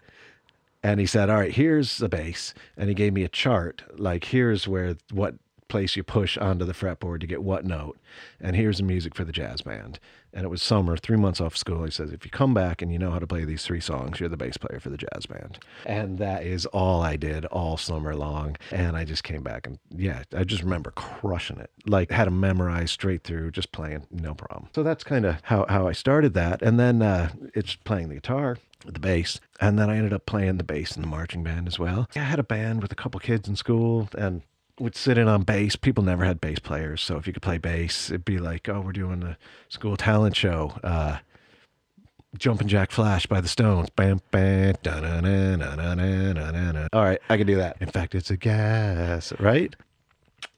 and 0.84 1.00
he 1.00 1.08
said, 1.08 1.30
All 1.30 1.38
right, 1.38 1.52
here's 1.52 1.98
the 1.98 2.10
bass. 2.10 2.54
And 2.78 2.90
he 2.90 2.94
gave 2.94 3.14
me 3.14 3.24
a 3.24 3.30
chart. 3.30 3.82
Like, 3.98 4.26
here's 4.26 4.68
where 4.68 4.96
what 5.12 5.36
place 5.74 5.96
you 5.96 6.04
push 6.04 6.38
onto 6.38 6.66
the 6.66 6.74
fretboard 6.74 7.20
to 7.22 7.26
get 7.26 7.42
what 7.42 7.66
note. 7.66 7.98
And 8.40 8.56
here's 8.56 8.78
the 8.78 8.84
music 8.84 9.16
for 9.16 9.24
the 9.24 9.32
jazz 9.32 9.62
band. 9.62 9.98
And 10.34 10.46
it 10.46 10.50
was 10.50 10.64
summer, 10.64 10.98
three 10.98 11.18
months 11.18 11.40
off 11.40 11.56
school. 11.56 11.84
He 11.84 11.92
says, 11.92 12.12
If 12.12 12.26
you 12.26 12.32
come 12.32 12.54
back 12.54 12.82
and 12.82 12.92
you 12.92 12.98
know 12.98 13.12
how 13.12 13.20
to 13.20 13.28
play 13.28 13.46
these 13.46 13.64
three 13.64 13.80
songs, 13.80 14.20
you're 14.20 14.30
the 14.30 14.38
bass 14.38 14.58
player 14.58 14.80
for 14.80 14.90
the 14.90 14.98
jazz 14.98 15.26
band. 15.28 15.60
And 15.86 16.18
that 16.18 16.44
is 16.44 16.66
all 16.68 17.02
I 17.02 17.18
did 17.18 17.46
all 17.46 17.78
summer 17.78 18.16
long. 18.16 18.58
And 18.72 18.98
I 18.98 19.06
just 19.06 19.24
came 19.24 19.44
back 19.44 19.68
and, 19.68 19.80
yeah, 19.90 20.24
I 20.36 20.44
just 20.44 20.64
remember 20.64 20.92
crushing 20.92 21.60
it. 21.60 21.70
Like, 21.86 22.12
had 22.12 22.26
to 22.26 22.32
memorize 22.32 22.92
straight 22.92 23.24
through, 23.24 23.52
just 23.52 23.72
playing, 23.72 24.08
no 24.12 24.34
problem. 24.34 24.70
So 24.74 24.84
that's 24.84 25.04
kind 25.04 25.26
of 25.26 25.38
how, 25.44 25.66
how 25.70 25.88
I 25.88 25.92
started 25.92 26.34
that. 26.34 26.62
And 26.62 26.80
then 26.80 27.02
uh, 27.02 27.32
it's 27.54 27.76
playing 27.76 28.10
the 28.10 28.16
guitar 28.16 28.58
the 28.86 29.00
bass. 29.00 29.40
And 29.62 29.80
then 29.80 29.90
I 29.90 29.98
ended 29.98 30.14
up 30.14 30.26
playing 30.26 30.58
the 30.58 30.64
bass 30.64 30.96
in 30.96 31.02
the 31.02 31.08
marching 31.08 31.44
band 31.44 31.68
as 31.68 31.80
well. 31.80 32.10
I 32.16 32.20
had 32.20 32.40
a 32.40 32.44
band 32.44 32.82
with 32.82 32.92
a 32.92 32.96
couple 32.96 33.20
kids 33.20 33.48
in 33.48 33.56
school 33.56 34.10
and 34.18 34.42
would 34.80 34.96
sit 34.96 35.18
in 35.18 35.28
on 35.28 35.44
bass. 35.44 35.76
People 35.76 36.04
never 36.04 36.26
had 36.26 36.42
bass 36.42 36.60
players, 36.60 37.02
so 37.02 37.18
if 37.18 37.28
you 37.28 37.34
could 37.34 37.44
play 37.44 37.58
bass, 37.58 38.10
it'd 38.10 38.26
be 38.26 38.40
like, 38.40 38.68
oh, 38.70 38.82
we're 38.82 38.92
doing 38.92 39.20
the 39.20 39.38
school 39.70 39.98
talent 39.98 40.36
show. 40.36 40.74
Uh, 40.84 41.18
Jumping 42.38 42.68
Jack 42.68 42.92
Flash 42.92 43.28
by 43.28 43.42
the 43.42 43.48
Stones. 43.48 43.90
Bam, 43.92 44.20
bam, 44.32 44.74
da 44.82 45.00
da, 45.00 45.22
da, 45.22 45.56
da, 45.56 45.76
da, 45.76 46.52
da, 46.52 46.72
da. 46.72 46.88
All 46.92 47.04
right, 47.04 47.20
I 47.30 47.38
can 47.38 47.46
do 47.46 47.56
that. 47.58 47.78
In 47.80 47.90
fact, 47.90 48.16
it's 48.16 48.32
a 48.32 48.38
gas, 48.38 49.32
right? 49.40 49.76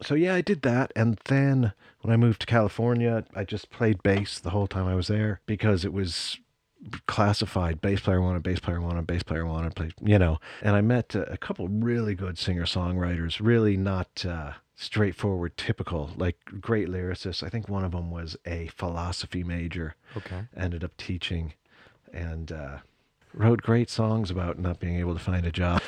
So 0.02 0.16
yeah, 0.16 0.36
I 0.36 0.42
did 0.42 0.62
that, 0.62 0.94
and 0.96 1.20
then 1.26 1.74
when 2.02 2.14
I 2.14 2.18
moved 2.18 2.42
to 2.42 2.46
California, 2.48 3.26
I 3.36 3.44
just 3.44 3.70
played 3.72 4.02
bass 4.04 4.40
the 4.40 4.52
whole 4.52 4.68
time 4.68 4.88
I 4.88 4.96
was 4.96 5.08
there 5.08 5.42
because 5.46 5.84
it 5.84 5.92
was 5.92 6.40
classified 7.08 7.82
bass 7.82 8.00
player 8.02 8.22
wanted, 8.22 8.44
bass 8.44 8.60
player 8.60 8.82
wanted, 8.82 9.08
bass 9.08 9.24
player 9.24 9.46
wanted, 9.46 9.76
play, 9.76 9.92
you 10.02 10.20
know. 10.20 10.40
And 10.62 10.76
I 10.76 10.82
met 10.82 11.16
a, 11.16 11.34
a 11.34 11.38
couple 11.38 11.68
really 11.68 12.16
good 12.16 12.38
singer 12.38 12.66
songwriters, 12.66 13.40
really 13.42 13.78
not 13.78 14.26
uh, 14.26 14.54
straightforward, 14.76 15.58
typical, 15.58 16.12
like 16.18 16.38
great 16.60 16.88
lyricists. 16.88 17.44
I 17.44 17.50
think 17.50 17.70
one 17.70 17.84
of 17.84 17.92
them 17.92 18.12
was 18.12 18.38
a 18.46 18.68
philosophy 18.68 19.44
major, 19.44 19.96
Okay. 20.18 20.42
ended 20.56 20.84
up 20.84 20.96
teaching, 20.98 21.54
and 22.14 22.52
uh, 22.52 22.78
wrote 23.34 23.62
great 23.62 23.90
songs 23.90 24.30
about 24.32 24.60
not 24.60 24.80
being 24.80 24.98
able 25.00 25.14
to 25.14 25.20
find 25.20 25.46
a 25.46 25.52
job. 25.52 25.82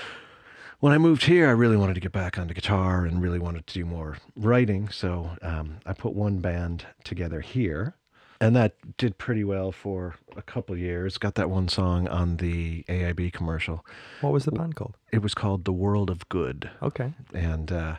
When 0.80 0.94
I 0.94 1.00
moved 1.00 1.24
here, 1.24 1.48
I 1.48 1.52
really 1.52 1.76
wanted 1.78 1.96
to 1.96 2.00
get 2.00 2.12
back 2.12 2.38
onto 2.38 2.54
guitar 2.54 3.04
and 3.06 3.20
really 3.22 3.40
wanted 3.40 3.66
to 3.66 3.74
do 3.74 3.84
more 3.86 4.18
writing. 4.36 4.90
So 4.90 5.32
um, 5.42 5.78
I 5.88 5.94
put 5.94 6.14
one 6.14 6.38
band 6.38 6.86
together 7.04 7.42
here 7.42 7.96
and 8.40 8.56
that 8.56 8.76
did 8.98 9.18
pretty 9.18 9.44
well 9.44 9.72
for 9.72 10.16
a 10.36 10.42
couple 10.42 10.78
years. 10.78 11.18
Got 11.18 11.36
that 11.36 11.50
one 11.50 11.68
song 11.68 12.08
on 12.08 12.38
the 12.38 12.84
AIB 12.88 13.34
commercial. 13.34 13.86
What 14.22 14.34
was 14.34 14.46
the 14.46 14.52
band 14.52 14.76
called? 14.76 14.96
It 15.12 15.22
was 15.22 15.34
called 15.34 15.66
"The 15.66 15.74
World 15.74 16.10
of 16.10 16.28
Good," 16.30 16.70
Okay. 16.82 17.14
and 17.34 17.72
uh, 17.72 17.96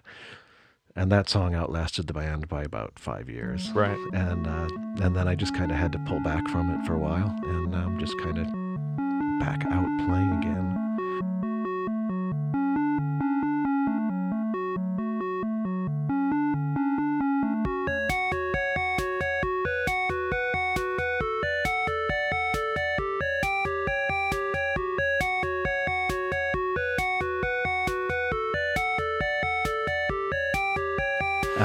and 0.97 1.13
that 1.13 1.29
song 1.29 1.55
outlasted 1.55 2.07
the 2.07 2.13
band 2.13 2.49
by 2.49 2.63
about 2.63 2.99
five 2.99 3.29
years. 3.29 3.71
Right. 3.73 3.99
And 4.13 4.47
uh, 4.47 4.69
and 5.05 5.15
then 5.17 5.29
I 5.29 5.35
just 5.35 5.55
kind 5.55 5.71
of 5.71 5.77
had 5.79 5.93
to 5.93 5.99
pull 6.01 6.21
back 6.21 6.47
from 6.49 6.71
it 6.71 6.85
for 6.87 6.95
a 6.95 6.99
while, 6.99 7.35
and 7.45 7.75
I'm 7.75 7.99
just 7.99 8.17
kind 8.19 8.39
of 8.39 8.47
back 9.41 9.65
out 9.71 9.87
playing 10.07 10.33
again. 10.39 10.85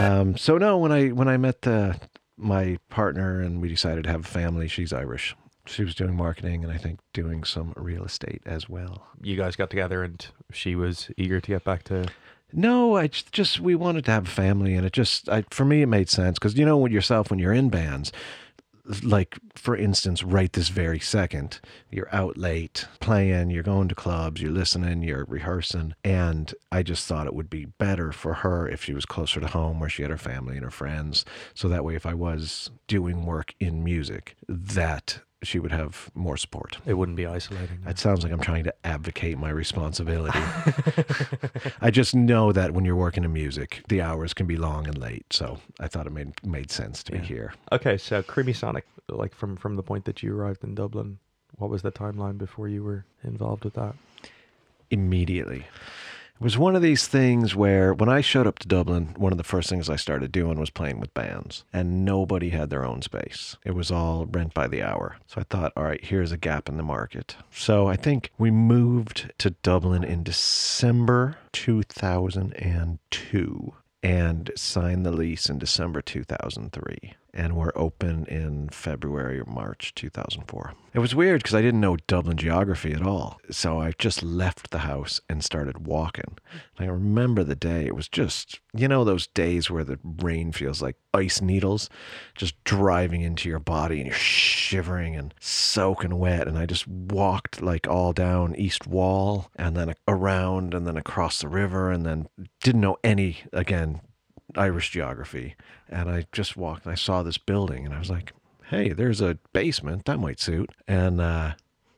Um, 0.03 0.35
so 0.37 0.57
no, 0.57 0.77
when 0.77 0.91
I 0.91 1.09
when 1.09 1.27
I 1.27 1.37
met 1.37 1.65
uh, 1.65 1.93
my 2.37 2.77
partner 2.89 3.39
and 3.39 3.61
we 3.61 3.69
decided 3.69 4.03
to 4.03 4.09
have 4.09 4.21
a 4.21 4.27
family, 4.27 4.67
she's 4.67 4.91
Irish. 4.91 5.35
She 5.65 5.83
was 5.83 5.95
doing 5.95 6.15
marketing 6.15 6.63
and 6.63 6.73
I 6.73 6.77
think 6.77 6.99
doing 7.13 7.45
some 7.45 7.73
real 7.77 8.03
estate 8.03 8.41
as 8.45 8.67
well. 8.67 9.07
You 9.21 9.37
guys 9.37 9.55
got 9.55 9.69
together 9.69 10.03
and 10.03 10.25
she 10.51 10.75
was 10.75 11.09
eager 11.15 11.39
to 11.39 11.47
get 11.47 11.63
back 11.63 11.83
to. 11.85 12.07
No, 12.51 12.97
I 12.97 13.07
just, 13.07 13.31
just 13.31 13.59
we 13.61 13.75
wanted 13.75 14.03
to 14.05 14.11
have 14.11 14.27
a 14.27 14.29
family, 14.29 14.75
and 14.75 14.85
it 14.85 14.93
just 14.93 15.29
I, 15.29 15.45
for 15.49 15.65
me 15.65 15.81
it 15.81 15.87
made 15.87 16.09
sense 16.09 16.37
because 16.37 16.57
you 16.57 16.65
know 16.65 16.77
when 16.77 16.91
yourself 16.91 17.29
when 17.29 17.39
you're 17.39 17.53
in 17.53 17.69
bands, 17.69 18.11
like 19.01 19.37
for 19.55 19.75
instance, 19.75 20.23
right 20.23 20.51
this 20.51 20.69
very 20.69 20.99
second, 20.99 21.59
you're 21.89 22.13
out 22.13 22.37
late 22.37 22.85
playing, 22.99 23.49
you're 23.49 23.63
going 23.63 23.87
to 23.87 23.95
clubs, 23.95 24.41
you're 24.41 24.51
listening, 24.51 25.03
you're 25.03 25.25
rehearsing, 25.25 25.93
and 26.03 26.53
I 26.71 26.83
just 26.83 27.07
thought 27.07 27.27
it 27.27 27.33
would 27.33 27.49
be 27.49 27.65
better 27.65 28.11
for 28.11 28.35
her 28.35 28.67
if 28.67 28.83
she 28.83 28.93
was 28.93 29.05
closer 29.05 29.39
to 29.39 29.47
home 29.47 29.79
where 29.79 29.89
she 29.89 30.01
had 30.01 30.11
her 30.11 30.17
family 30.17 30.55
and 30.55 30.65
her 30.65 30.71
friends, 30.71 31.23
so 31.53 31.69
that 31.69 31.85
way 31.85 31.95
if 31.95 32.05
I 32.05 32.13
was 32.13 32.71
doing 32.87 33.25
work 33.25 33.55
in 33.59 33.83
music, 33.83 34.35
that 34.47 35.19
she 35.43 35.59
would 35.59 35.71
have 35.71 36.09
more 36.13 36.37
support. 36.37 36.77
It 36.85 36.95
wouldn't 36.95 37.17
be 37.17 37.25
isolating. 37.25 37.79
It 37.85 37.99
sounds 37.99 38.23
like 38.23 38.31
I'm 38.31 38.39
trying 38.39 38.63
to 38.65 38.73
advocate 38.83 39.37
my 39.37 39.49
responsibility. 39.49 40.39
I 41.81 41.91
just 41.91 42.15
know 42.15 42.51
that 42.51 42.71
when 42.71 42.85
you're 42.85 42.95
working 42.95 43.23
in 43.23 43.33
music, 43.33 43.83
the 43.87 44.01
hours 44.01 44.33
can 44.33 44.45
be 44.45 44.57
long 44.57 44.87
and 44.87 44.97
late. 44.97 45.25
So 45.31 45.59
I 45.79 45.87
thought 45.87 46.07
it 46.07 46.13
made 46.13 46.33
made 46.45 46.71
sense 46.71 47.03
to 47.03 47.11
be 47.13 47.19
here. 47.19 47.53
Okay, 47.71 47.97
so 47.97 48.23
Creamy 48.23 48.53
Sonic, 48.53 48.85
like 49.09 49.35
from 49.35 49.55
from 49.55 49.75
the 49.75 49.83
point 49.83 50.05
that 50.05 50.23
you 50.23 50.35
arrived 50.35 50.63
in 50.63 50.75
Dublin, 50.75 51.19
what 51.57 51.69
was 51.69 51.81
the 51.81 51.91
timeline 51.91 52.37
before 52.37 52.67
you 52.67 52.83
were 52.83 53.05
involved 53.23 53.63
with 53.63 53.73
that? 53.75 53.95
Immediately. 54.89 55.65
It 56.43 56.51
was 56.51 56.57
one 56.57 56.75
of 56.75 56.81
these 56.81 57.07
things 57.07 57.55
where 57.55 57.93
when 57.93 58.09
I 58.09 58.19
showed 58.19 58.47
up 58.47 58.59
to 58.59 58.67
Dublin, 58.67 59.15
one 59.15 59.31
of 59.31 59.37
the 59.37 59.45
first 59.45 59.69
things 59.69 59.89
I 59.89 59.95
started 59.95 60.33
doing 60.33 60.59
was 60.59 60.69
playing 60.69 60.99
with 60.99 61.13
bands, 61.13 61.63
and 61.71 62.03
nobody 62.03 62.49
had 62.49 62.69
their 62.69 62.83
own 62.83 63.01
space. 63.01 63.55
It 63.63 63.75
was 63.75 63.91
all 63.91 64.25
rent 64.25 64.53
by 64.53 64.67
the 64.67 64.83
hour. 64.83 65.15
So 65.25 65.39
I 65.39 65.45
thought, 65.45 65.71
all 65.77 65.85
right, 65.85 66.03
here's 66.03 66.33
a 66.33 66.37
gap 66.37 66.67
in 66.67 66.75
the 66.75 66.83
market. 66.83 67.37
So 67.49 67.87
I 67.87 67.95
think 67.95 68.29
we 68.37 68.51
moved 68.51 69.31
to 69.37 69.51
Dublin 69.51 70.03
in 70.03 70.23
December 70.23 71.37
2002 71.53 73.73
and 74.03 74.51
signed 74.57 75.05
the 75.05 75.13
lease 75.13 75.49
in 75.49 75.59
December 75.59 76.01
2003. 76.01 77.13
And 77.33 77.55
we're 77.55 77.71
open 77.75 78.25
in 78.25 78.69
February 78.69 79.39
or 79.39 79.45
March 79.45 79.95
2004. 79.95 80.73
It 80.93 80.99
was 80.99 81.15
weird 81.15 81.41
because 81.41 81.55
I 81.55 81.63
didn't 81.63 81.81
know 81.81 81.97
Dublin 82.05 82.37
geography 82.37 82.93
at 82.93 83.01
all. 83.01 83.39
So 83.49 83.81
I 83.81 83.93
just 83.97 84.21
left 84.21 84.69
the 84.69 84.79
house 84.79 85.19
and 85.27 85.43
started 85.43 85.87
walking. 85.87 86.37
And 86.77 86.87
I 86.87 86.91
remember 86.91 87.43
the 87.43 87.55
day, 87.55 87.87
it 87.87 87.95
was 87.95 88.07
just, 88.07 88.59
you 88.75 88.87
know, 88.87 89.03
those 89.03 89.25
days 89.25 89.71
where 89.71 89.83
the 89.83 89.97
rain 90.03 90.51
feels 90.51 90.83
like 90.83 90.95
ice 91.11 91.41
needles 91.41 91.89
just 92.35 92.63
driving 92.63 93.21
into 93.21 93.49
your 93.49 93.59
body 93.59 93.97
and 93.97 94.05
you're 94.05 94.15
shivering 94.15 95.15
and 95.15 95.33
soaking 95.39 96.19
wet. 96.19 96.47
And 96.47 96.59
I 96.59 96.67
just 96.67 96.87
walked 96.87 97.63
like 97.63 97.87
all 97.87 98.13
down 98.13 98.55
East 98.55 98.85
Wall 98.85 99.49
and 99.55 99.75
then 99.75 99.95
around 100.07 100.75
and 100.75 100.85
then 100.85 100.97
across 100.97 101.39
the 101.39 101.47
river 101.47 101.89
and 101.89 102.05
then 102.05 102.27
didn't 102.61 102.81
know 102.81 102.97
any, 103.03 103.37
again, 103.51 104.01
Irish 104.55 104.91
geography. 104.91 105.55
And 105.89 106.09
I 106.09 106.25
just 106.31 106.57
walked 106.57 106.85
and 106.85 106.91
I 106.91 106.95
saw 106.95 107.23
this 107.23 107.37
building 107.37 107.85
and 107.85 107.93
I 107.93 107.99
was 107.99 108.09
like, 108.09 108.33
hey, 108.69 108.93
there's 108.93 109.21
a 109.21 109.37
basement. 109.53 110.05
That 110.05 110.19
might 110.19 110.39
suit. 110.39 110.69
And 110.87 111.21
uh, 111.21 111.53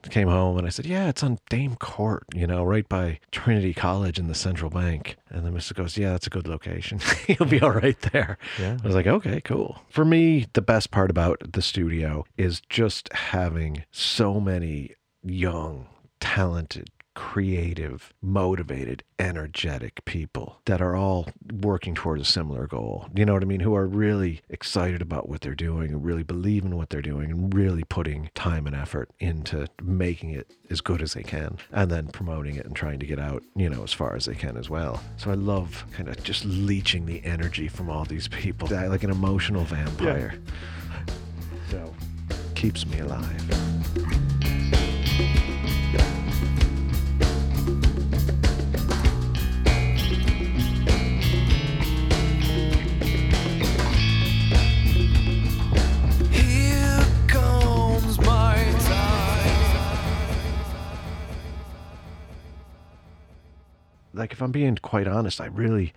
came 0.09 0.27
home 0.27 0.57
and 0.57 0.65
I 0.65 0.69
said, 0.69 0.85
Yeah, 0.85 1.09
it's 1.09 1.23
on 1.23 1.39
Dame 1.49 1.75
Court, 1.75 2.23
you 2.33 2.47
know, 2.47 2.63
right 2.63 2.87
by 2.87 3.19
Trinity 3.31 3.73
College 3.73 4.19
and 4.19 4.29
the 4.29 4.35
Central 4.35 4.69
Bank. 4.69 5.17
And 5.29 5.45
the 5.45 5.51
mister 5.51 5.73
goes, 5.73 5.97
Yeah, 5.97 6.11
that's 6.11 6.27
a 6.27 6.31
good 6.31 6.47
location. 6.47 6.99
You'll 7.27 7.49
be 7.49 7.61
all 7.61 7.71
right 7.71 7.99
there. 8.13 8.37
Yeah. 8.59 8.77
I 8.83 8.85
was 8.85 8.95
like, 8.95 9.07
Okay, 9.07 9.41
cool. 9.41 9.81
For 9.89 10.05
me, 10.05 10.47
the 10.53 10.61
best 10.61 10.91
part 10.91 11.09
about 11.09 11.53
the 11.53 11.61
studio 11.61 12.25
is 12.37 12.61
just 12.69 13.11
having 13.13 13.83
so 13.91 14.39
many 14.39 14.95
young, 15.23 15.87
talented, 16.19 16.89
creative, 17.15 18.13
motivated, 18.21 19.03
energetic 19.17 20.03
people 20.05 20.61
that 20.65 20.81
are 20.81 20.95
all 20.95 21.27
working 21.51 21.95
towards 21.95 22.21
a 22.21 22.25
similar 22.25 22.67
goal. 22.67 23.07
You 23.15 23.25
know 23.25 23.33
what 23.33 23.41
I 23.41 23.45
mean? 23.45 23.61
Who 23.61 23.73
are 23.73 23.87
really 23.87 24.41
excited 24.49 25.01
about 25.01 25.27
what 25.27 25.41
they're 25.41 25.55
doing 25.55 25.91
and 25.91 26.03
really 26.03 26.23
believe 26.23 26.65
in 26.65 26.75
what 26.75 26.89
they're 26.89 27.01
doing 27.01 27.31
and 27.31 27.53
really 27.53 27.83
putting 27.85 28.29
time 28.35 28.67
and 28.67 28.75
effort 28.75 29.09
into 29.19 29.67
making 29.81 30.31
it 30.31 30.51
as 30.69 30.81
good 30.81 31.01
as 31.01 31.13
they 31.13 31.23
can 31.23 31.57
and 31.71 31.89
then 31.89 32.07
promoting 32.07 32.55
it 32.55 32.65
and 32.65 32.75
trying 32.75 32.99
to 32.99 33.05
get 33.05 33.19
out, 33.19 33.43
you 33.55 33.69
know, 33.69 33.83
as 33.83 33.93
far 33.93 34.15
as 34.15 34.25
they 34.25 34.35
can 34.35 34.57
as 34.57 34.69
well. 34.69 35.01
So 35.17 35.31
I 35.31 35.35
love 35.35 35.85
kind 35.93 36.09
of 36.09 36.21
just 36.23 36.43
leeching 36.45 37.05
the 37.05 37.23
energy 37.23 37.67
from 37.67 37.89
all 37.89 38.05
these 38.05 38.27
people, 38.27 38.67
like 38.67 39.03
an 39.03 39.11
emotional 39.11 39.63
vampire. 39.63 40.35
So 41.71 41.93
keeps 42.55 42.85
me 42.85 42.99
alive. 42.99 44.44
I'm 64.45 64.51
being 64.51 64.75
quite 64.75 65.07
honest, 65.07 65.41
I 65.41 65.47
really 65.47 65.91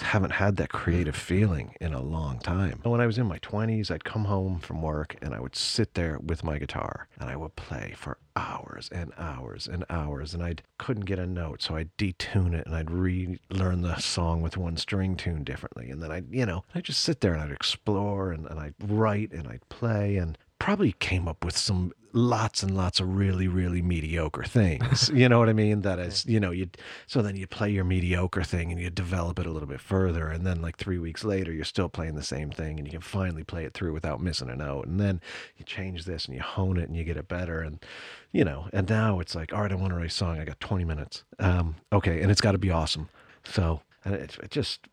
haven't 0.00 0.32
had 0.32 0.56
that 0.56 0.70
creative 0.70 1.14
feeling 1.14 1.76
in 1.80 1.94
a 1.94 2.02
long 2.02 2.40
time. 2.40 2.80
When 2.82 3.00
I 3.00 3.06
was 3.06 3.16
in 3.16 3.28
my 3.28 3.38
20s, 3.38 3.92
I'd 3.92 4.02
come 4.02 4.24
home 4.24 4.58
from 4.58 4.82
work 4.82 5.14
and 5.22 5.32
I 5.32 5.38
would 5.38 5.54
sit 5.54 5.94
there 5.94 6.18
with 6.18 6.42
my 6.42 6.58
guitar 6.58 7.06
and 7.20 7.30
I 7.30 7.36
would 7.36 7.54
play 7.54 7.94
for 7.96 8.18
hours 8.34 8.88
and 8.90 9.12
hours 9.16 9.68
and 9.68 9.84
hours 9.88 10.34
and 10.34 10.42
I 10.42 10.56
couldn't 10.78 11.04
get 11.04 11.20
a 11.20 11.26
note, 11.26 11.62
so 11.62 11.76
I'd 11.76 11.96
detune 11.96 12.54
it 12.54 12.66
and 12.66 12.74
I'd 12.74 12.90
relearn 12.90 13.82
the 13.82 13.96
song 13.98 14.42
with 14.42 14.56
one 14.56 14.76
string 14.76 15.14
tune 15.14 15.44
differently. 15.44 15.88
And 15.88 16.02
then 16.02 16.10
I'd, 16.10 16.26
you 16.34 16.44
know, 16.44 16.64
I'd 16.74 16.82
just 16.82 17.02
sit 17.02 17.20
there 17.20 17.34
and 17.34 17.42
I'd 17.42 17.52
explore 17.52 18.32
and, 18.32 18.46
and 18.46 18.58
I'd 18.58 18.74
write 18.82 19.30
and 19.30 19.46
I'd 19.46 19.68
play 19.68 20.16
and 20.16 20.36
probably 20.62 20.92
came 21.00 21.26
up 21.26 21.44
with 21.44 21.56
some 21.56 21.90
lots 22.12 22.62
and 22.62 22.76
lots 22.76 23.00
of 23.00 23.16
really 23.16 23.48
really 23.48 23.82
mediocre 23.82 24.44
things. 24.44 25.10
You 25.12 25.28
know 25.28 25.40
what 25.40 25.48
i 25.48 25.52
mean? 25.52 25.80
That 25.80 25.98
is 25.98 26.24
you 26.24 26.38
know 26.38 26.52
you 26.52 26.68
so 27.08 27.20
then 27.20 27.34
you 27.34 27.48
play 27.48 27.68
your 27.68 27.82
mediocre 27.82 28.44
thing 28.44 28.70
and 28.70 28.80
you 28.80 28.88
develop 28.88 29.40
it 29.40 29.46
a 29.46 29.50
little 29.50 29.66
bit 29.66 29.80
further. 29.80 30.28
And 30.28 30.46
then 30.46 30.62
like 30.62 30.76
three 30.76 30.98
weeks 30.98 31.24
later 31.24 31.52
you're 31.52 31.64
still 31.64 31.88
playing 31.88 32.14
the 32.14 32.22
same 32.22 32.52
thing 32.52 32.78
and 32.78 32.86
you 32.86 32.92
can 32.92 33.00
finally 33.00 33.42
play 33.42 33.64
it 33.64 33.74
through 33.74 33.92
without 33.92 34.20
missing 34.20 34.48
a 34.48 34.54
note. 34.54 34.86
And 34.86 35.00
then 35.00 35.20
you 35.56 35.64
change 35.64 36.04
this 36.04 36.26
and 36.26 36.34
you 36.36 36.40
hone 36.42 36.76
it 36.76 36.88
and 36.88 36.96
you 36.96 37.02
get 37.02 37.16
it 37.16 37.26
better. 37.26 37.60
And 37.60 37.84
you 38.30 38.44
know 38.44 38.68
and 38.72 38.88
now 38.88 39.18
it's 39.18 39.34
like 39.34 39.52
all 39.52 39.62
right 39.62 39.72
i 39.72 39.74
want 39.74 39.90
to 39.90 39.96
write 39.96 40.06
a 40.06 40.10
song. 40.10 40.38
I 40.38 40.44
got 40.44 40.60
20 40.60 40.84
minutes. 40.84 41.24
Um 41.40 41.74
okay 41.92 42.22
and 42.22 42.30
it's 42.30 42.40
got 42.40 42.52
to 42.52 42.58
be 42.58 42.70
awesome. 42.70 43.08
So 43.42 43.82
and 44.04 44.14
it, 44.14 44.38
it 44.40 44.52
just 44.52 44.86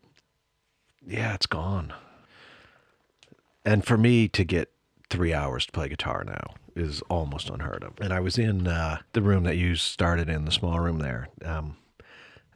yeah 1.06 1.32
it's 1.34 1.46
gone. 1.46 1.92
And 3.64 3.86
for 3.86 3.96
me 3.96 4.26
to 4.26 4.42
get 4.42 4.72
three 5.10 5.34
hours 5.34 5.66
to 5.66 5.72
play 5.72 5.88
guitar 5.88 6.24
now 6.24 6.54
is 6.74 7.02
almost 7.02 7.50
unheard 7.50 7.82
of. 7.82 7.92
And 8.00 8.12
I 8.12 8.20
was 8.20 8.38
in 8.38 8.66
uh, 8.66 8.98
the 9.12 9.22
room 9.22 9.42
that 9.44 9.56
you 9.56 9.74
started 9.74 10.28
in, 10.28 10.44
the 10.44 10.52
small 10.52 10.78
room 10.80 10.98
there. 10.98 11.28
Um, 11.44 11.76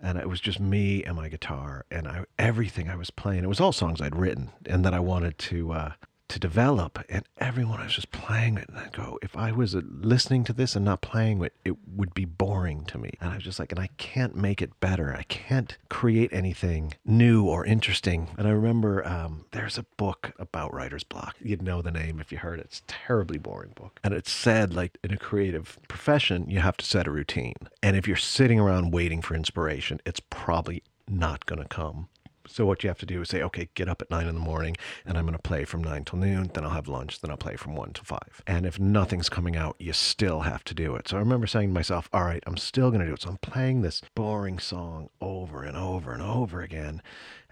and 0.00 0.18
it 0.18 0.28
was 0.28 0.40
just 0.40 0.60
me 0.60 1.02
and 1.02 1.16
my 1.16 1.28
guitar 1.28 1.84
and 1.90 2.06
I, 2.06 2.24
everything 2.38 2.88
I 2.88 2.96
was 2.96 3.10
playing. 3.10 3.42
It 3.42 3.48
was 3.48 3.60
all 3.60 3.72
songs 3.72 4.00
I'd 4.00 4.16
written 4.16 4.50
and 4.66 4.84
that 4.84 4.94
I 4.94 5.00
wanted 5.00 5.38
to 5.38 5.72
uh, 5.72 5.92
to 6.28 6.38
develop. 6.38 6.98
And 7.08 7.24
everyone 7.38 7.82
was 7.82 7.94
just 7.94 8.10
playing 8.10 8.56
it, 8.58 8.68
and 8.68 8.78
I 8.78 8.88
go, 8.92 9.18
if 9.22 9.36
I 9.36 9.52
was 9.52 9.74
uh, 9.74 9.82
listening 9.84 10.44
to 10.44 10.52
this 10.52 10.74
and 10.74 10.84
not 10.84 11.00
playing 11.00 11.42
it, 11.42 11.54
it 11.64 11.76
would 11.86 12.14
be 12.14 12.24
boring 12.24 12.84
to 12.86 12.98
me. 12.98 13.12
And 13.20 13.30
I 13.30 13.36
was 13.36 13.44
just 13.44 13.58
like, 13.58 13.72
and 13.72 13.80
I 13.80 13.88
can't 13.98 14.34
make 14.36 14.62
it 14.62 14.78
better. 14.80 15.14
I 15.14 15.24
can't 15.24 15.76
create 15.88 16.32
anything 16.32 16.94
new 17.04 17.44
or 17.44 17.64
interesting. 17.64 18.28
And 18.38 18.48
I 18.48 18.50
remember 18.50 19.06
um, 19.06 19.44
there's 19.52 19.78
a 19.78 19.84
book 19.96 20.32
about 20.38 20.72
writer's 20.72 21.04
block. 21.04 21.36
You'd 21.40 21.62
know 21.62 21.82
the 21.82 21.90
name 21.90 22.20
if 22.20 22.32
you 22.32 22.38
heard 22.38 22.58
it. 22.58 22.66
It's 22.66 22.78
a 22.80 22.92
terribly 23.06 23.38
boring 23.38 23.72
book. 23.74 24.00
And 24.02 24.14
it 24.14 24.26
said, 24.26 24.74
like, 24.74 24.98
in 25.04 25.12
a 25.12 25.18
creative 25.18 25.78
profession, 25.88 26.48
you 26.48 26.60
have 26.60 26.76
to 26.78 26.84
set 26.84 27.06
a 27.06 27.10
routine. 27.10 27.54
And 27.82 27.96
if 27.96 28.08
you're 28.08 28.16
sitting 28.16 28.58
around 28.58 28.92
waiting 28.92 29.22
for 29.22 29.34
inspiration, 29.34 30.00
it's 30.06 30.20
probably 30.20 30.82
not 31.06 31.46
going 31.46 31.62
to 31.62 31.68
come. 31.68 32.08
So 32.46 32.66
what 32.66 32.82
you 32.82 32.88
have 32.88 32.98
to 32.98 33.06
do 33.06 33.22
is 33.22 33.28
say, 33.28 33.42
okay, 33.42 33.68
get 33.74 33.88
up 33.88 34.02
at 34.02 34.10
nine 34.10 34.26
in 34.26 34.34
the 34.34 34.40
morning, 34.40 34.76
and 35.04 35.16
I'm 35.16 35.24
going 35.24 35.36
to 35.36 35.42
play 35.42 35.64
from 35.64 35.82
nine 35.82 36.04
till 36.04 36.18
noon. 36.18 36.50
Then 36.52 36.64
I'll 36.64 36.70
have 36.70 36.88
lunch. 36.88 37.20
Then 37.20 37.30
I'll 37.30 37.36
play 37.36 37.56
from 37.56 37.74
one 37.74 37.92
to 37.94 38.04
five. 38.04 38.42
And 38.46 38.66
if 38.66 38.78
nothing's 38.78 39.28
coming 39.28 39.56
out, 39.56 39.76
you 39.78 39.92
still 39.92 40.40
have 40.40 40.64
to 40.64 40.74
do 40.74 40.94
it. 40.96 41.08
So 41.08 41.16
I 41.16 41.20
remember 41.20 41.46
saying 41.46 41.70
to 41.70 41.74
myself, 41.74 42.08
all 42.12 42.24
right, 42.24 42.42
I'm 42.46 42.56
still 42.56 42.90
going 42.90 43.00
to 43.00 43.06
do 43.06 43.14
it. 43.14 43.22
So 43.22 43.30
I'm 43.30 43.38
playing 43.38 43.82
this 43.82 44.02
boring 44.14 44.58
song 44.58 45.10
over 45.20 45.62
and 45.62 45.76
over 45.76 46.12
and 46.12 46.22
over 46.22 46.60
again. 46.60 47.02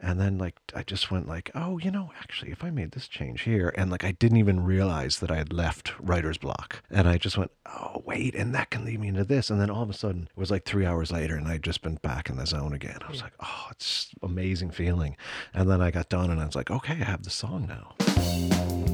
And 0.05 0.21
then 0.21 0.37
like 0.37 0.57
I 0.75 0.83
just 0.83 1.13
went 1.13 1.29
like, 1.29 1.53
oh, 1.55 1.79
you 1.79 1.93
know, 1.93 2.11
actually, 2.21 2.51
if 2.51 2.65
I 2.65 2.71
made 2.71 2.91
this 2.91 3.07
change 3.07 3.43
here, 3.43 3.73
and 3.77 3.89
like 3.89 4.03
I 4.05 4.11
didn't 4.11 4.39
even 4.39 4.65
realize 4.65 5.21
that 5.21 5.31
I 5.31 5.37
had 5.37 5.53
left 5.53 5.93
writer's 6.01 6.39
block, 6.39 6.83
and 6.91 7.09
I 7.09 7.19
just 7.19 7.39
went, 7.39 7.53
oh 7.67 8.03
wait, 8.05 8.35
and 8.35 8.53
that 8.53 8.71
can 8.71 8.85
lead 8.85 8.99
me 8.99 9.09
into 9.09 9.25
this, 9.25 9.49
and 9.49 9.61
then 9.61 9.71
all 9.71 9.85
of 9.85 9.91
a 9.91 9.95
sudden 9.95 10.29
it 10.31 10.39
was 10.39 10.51
like 10.51 10.65
three 10.65 10.85
hours 10.85 11.13
later, 11.13 11.37
and 11.37 11.47
I'd 11.47 11.63
just 11.63 11.83
been 11.83 12.01
back 12.03 12.29
in 12.29 12.37
the 12.37 12.47
zone 12.47 12.73
again. 12.73 12.99
I 13.07 13.11
was 13.11 13.23
like, 13.23 13.35
oh, 13.41 13.69
it's 13.71 14.11
amazing 14.23 14.73
feeling, 14.73 15.17
and 15.55 15.71
then 15.71 15.81
I 15.81 15.93
got 15.93 16.09
done, 16.09 16.31
and 16.31 16.41
I 16.41 16.47
was 16.47 16.57
like, 16.57 16.71
okay, 16.71 16.95
I 16.95 17.05
have 17.05 17.23
the 17.23 17.31
song 17.31 17.69
now. 17.69 18.92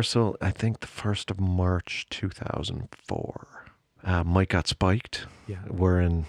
Rehearsal, 0.00 0.34
I 0.40 0.50
think 0.50 0.80
the 0.80 0.86
first 0.86 1.30
of 1.30 1.38
March 1.38 2.06
2004. 2.08 3.46
Uh, 4.02 4.24
Mike 4.24 4.48
got 4.48 4.66
spiked. 4.66 5.26
Yeah. 5.46 5.58
We're 5.68 6.00
in 6.00 6.24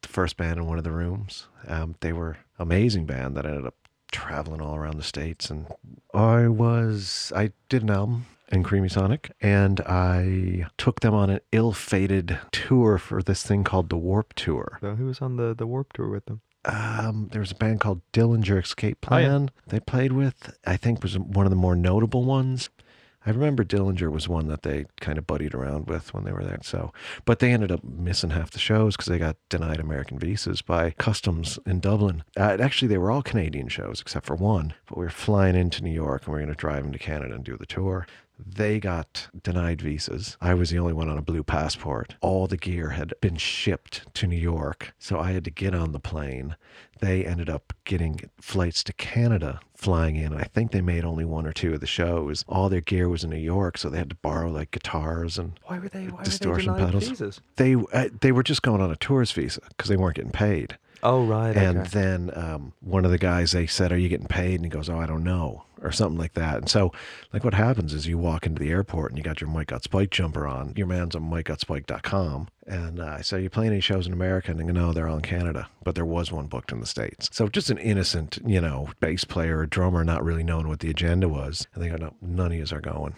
the 0.00 0.08
first 0.08 0.38
band 0.38 0.56
in 0.58 0.64
one 0.66 0.78
of 0.78 0.84
the 0.84 0.90
rooms. 0.90 1.46
Um, 1.68 1.96
they 2.00 2.14
were 2.14 2.38
amazing 2.58 3.04
band 3.04 3.36
that 3.36 3.44
ended 3.44 3.66
up 3.66 3.74
traveling 4.10 4.62
all 4.62 4.74
around 4.74 4.96
the 4.96 5.02
states. 5.02 5.50
And 5.50 5.66
I 6.14 6.48
was, 6.48 7.30
I 7.36 7.52
did 7.68 7.82
an 7.82 7.90
album 7.90 8.24
in 8.50 8.62
Creamy 8.62 8.88
Sonic, 8.88 9.32
and 9.42 9.80
I 9.82 10.64
took 10.78 11.00
them 11.00 11.12
on 11.12 11.28
an 11.28 11.40
ill-fated 11.52 12.38
tour 12.52 12.96
for 12.96 13.22
this 13.22 13.42
thing 13.42 13.64
called 13.64 13.90
the 13.90 13.98
Warp 13.98 14.32
Tour. 14.32 14.78
So 14.80 14.94
who 14.94 15.04
was 15.06 15.20
on 15.20 15.36
the 15.36 15.54
the 15.54 15.66
Warp 15.66 15.92
Tour 15.92 16.08
with 16.08 16.24
them? 16.24 16.40
Um, 16.66 17.28
there 17.32 17.40
was 17.40 17.50
a 17.52 17.54
band 17.56 17.80
called 17.80 18.00
Dillinger 18.14 18.62
Escape 18.62 19.04
Oh, 19.10 19.18
yeah. 19.18 19.26
Plan. 19.26 19.50
They 19.66 19.80
played 19.80 20.12
with. 20.12 20.56
I 20.66 20.78
think 20.78 21.02
was 21.02 21.18
one 21.18 21.44
of 21.44 21.50
the 21.50 21.56
more 21.56 21.76
notable 21.76 22.24
ones. 22.24 22.70
I 23.26 23.30
remember 23.30 23.64
Dillinger 23.64 24.10
was 24.10 24.28
one 24.28 24.48
that 24.48 24.62
they 24.62 24.84
kind 25.00 25.18
of 25.18 25.26
buddied 25.26 25.54
around 25.54 25.86
with 25.86 26.12
when 26.12 26.24
they 26.24 26.32
were 26.32 26.44
there. 26.44 26.58
So, 26.62 26.92
but 27.24 27.38
they 27.38 27.52
ended 27.52 27.72
up 27.72 27.82
missing 27.82 28.30
half 28.30 28.50
the 28.50 28.58
shows 28.58 28.96
because 28.96 29.08
they 29.08 29.18
got 29.18 29.36
denied 29.48 29.80
American 29.80 30.18
visas 30.18 30.62
by 30.62 30.90
customs 30.92 31.58
in 31.66 31.80
Dublin. 31.80 32.22
Uh, 32.36 32.56
actually, 32.60 32.88
they 32.88 32.98
were 32.98 33.10
all 33.10 33.22
Canadian 33.22 33.68
shows 33.68 34.00
except 34.00 34.26
for 34.26 34.34
one. 34.34 34.74
But 34.86 34.98
we 34.98 35.04
were 35.04 35.10
flying 35.10 35.56
into 35.56 35.82
New 35.82 35.90
York 35.90 36.26
and 36.26 36.34
we 36.34 36.38
are 36.38 36.44
going 36.44 36.54
to 36.54 36.58
drive 36.58 36.84
into 36.84 36.98
Canada 36.98 37.34
and 37.34 37.44
do 37.44 37.56
the 37.56 37.66
tour. 37.66 38.06
They 38.38 38.80
got 38.80 39.28
denied 39.42 39.80
visas. 39.80 40.36
I 40.40 40.54
was 40.54 40.70
the 40.70 40.78
only 40.78 40.92
one 40.92 41.08
on 41.08 41.18
a 41.18 41.22
blue 41.22 41.42
passport. 41.44 42.16
All 42.20 42.46
the 42.46 42.56
gear 42.56 42.90
had 42.90 43.14
been 43.20 43.36
shipped 43.36 44.12
to 44.14 44.26
New 44.26 44.36
York. 44.36 44.92
So 44.98 45.18
I 45.20 45.32
had 45.32 45.44
to 45.44 45.50
get 45.50 45.74
on 45.74 45.92
the 45.92 46.00
plane. 46.00 46.56
They 47.00 47.24
ended 47.24 47.48
up 47.48 47.72
getting 47.84 48.20
flights 48.40 48.82
to 48.84 48.92
Canada 48.92 49.60
flying 49.74 50.16
in. 50.16 50.32
I 50.32 50.44
think 50.44 50.72
they 50.72 50.80
made 50.80 51.04
only 51.04 51.24
one 51.24 51.46
or 51.46 51.52
two 51.52 51.74
of 51.74 51.80
the 51.80 51.86
shows. 51.86 52.44
All 52.48 52.68
their 52.68 52.80
gear 52.80 53.08
was 53.08 53.22
in 53.24 53.30
New 53.30 53.36
York, 53.36 53.78
so 53.78 53.88
they 53.88 53.98
had 53.98 54.10
to 54.10 54.16
borrow 54.16 54.50
like 54.50 54.70
guitars 54.72 55.38
and 55.38 55.58
Why 55.64 55.78
were 55.78 55.88
they? 55.88 56.06
Why 56.06 56.22
Distortion 56.22 56.72
were 56.72 56.78
they 56.78 56.84
pedals. 56.86 57.08
visas? 57.08 57.40
they 57.56 57.76
uh, 57.92 58.08
they 58.20 58.32
were 58.32 58.42
just 58.42 58.62
going 58.62 58.80
on 58.80 58.90
a 58.90 58.96
tourist 58.96 59.34
visa 59.34 59.60
because 59.68 59.88
they 59.88 59.96
weren't 59.96 60.16
getting 60.16 60.32
paid. 60.32 60.78
Oh 61.04 61.22
right. 61.26 61.54
And 61.54 61.80
okay. 61.80 61.88
then 61.90 62.30
um, 62.34 62.72
one 62.80 63.04
of 63.04 63.10
the 63.10 63.18
guys, 63.18 63.52
they 63.52 63.66
said, 63.66 63.92
Are 63.92 63.98
you 63.98 64.08
getting 64.08 64.26
paid? 64.26 64.54
And 64.54 64.64
he 64.64 64.70
goes, 64.70 64.88
Oh, 64.88 64.98
I 64.98 65.04
don't 65.04 65.22
know, 65.22 65.64
or 65.82 65.92
something 65.92 66.18
like 66.18 66.32
that. 66.32 66.56
And 66.56 66.68
so, 66.68 66.92
like, 67.30 67.44
what 67.44 67.52
happens 67.52 67.92
is 67.92 68.06
you 68.06 68.16
walk 68.16 68.46
into 68.46 68.58
the 68.62 68.70
airport 68.70 69.10
and 69.10 69.18
you 69.18 69.22
got 69.22 69.42
your 69.42 69.50
Mike 69.50 69.66
Got 69.66 69.84
Spike 69.84 70.08
jumper 70.10 70.46
on. 70.46 70.72
Your 70.76 70.86
man's 70.86 71.14
on 71.14 71.30
MikeGotSpike.com. 71.30 72.48
And 72.66 73.00
uh, 73.00 73.16
I 73.18 73.20
said, 73.20 73.40
Are 73.40 73.42
you 73.42 73.50
playing 73.50 73.72
any 73.72 73.82
shows 73.82 74.06
in 74.06 74.14
America? 74.14 74.50
And 74.50 74.58
they 74.58 74.64
go, 74.64 74.72
No, 74.72 74.94
they're 74.94 75.06
all 75.06 75.16
in 75.16 75.22
Canada. 75.22 75.68
But 75.84 75.94
there 75.94 76.06
was 76.06 76.32
one 76.32 76.46
booked 76.46 76.72
in 76.72 76.80
the 76.80 76.86
States. 76.86 77.28
So 77.32 77.48
just 77.48 77.68
an 77.68 77.76
innocent, 77.78 78.38
you 78.46 78.62
know, 78.62 78.88
bass 79.00 79.24
player 79.24 79.58
or 79.58 79.66
drummer 79.66 80.04
not 80.04 80.24
really 80.24 80.42
knowing 80.42 80.68
what 80.68 80.80
the 80.80 80.88
agenda 80.88 81.28
was. 81.28 81.68
And 81.74 81.84
they 81.84 81.90
go, 81.90 81.96
No, 81.96 82.14
none 82.22 82.52
of 82.52 82.58
yous 82.58 82.72
are 82.72 82.80
going. 82.80 83.14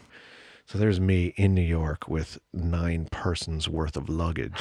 So 0.69 0.79
there's 0.79 0.99
me 0.99 1.33
in 1.37 1.55
New 1.55 1.63
York 1.63 2.09
with 2.09 2.41
nine 2.53 3.07
persons 3.13 3.69
worth 3.69 3.97
of 3.97 4.09
luggage, 4.09 4.61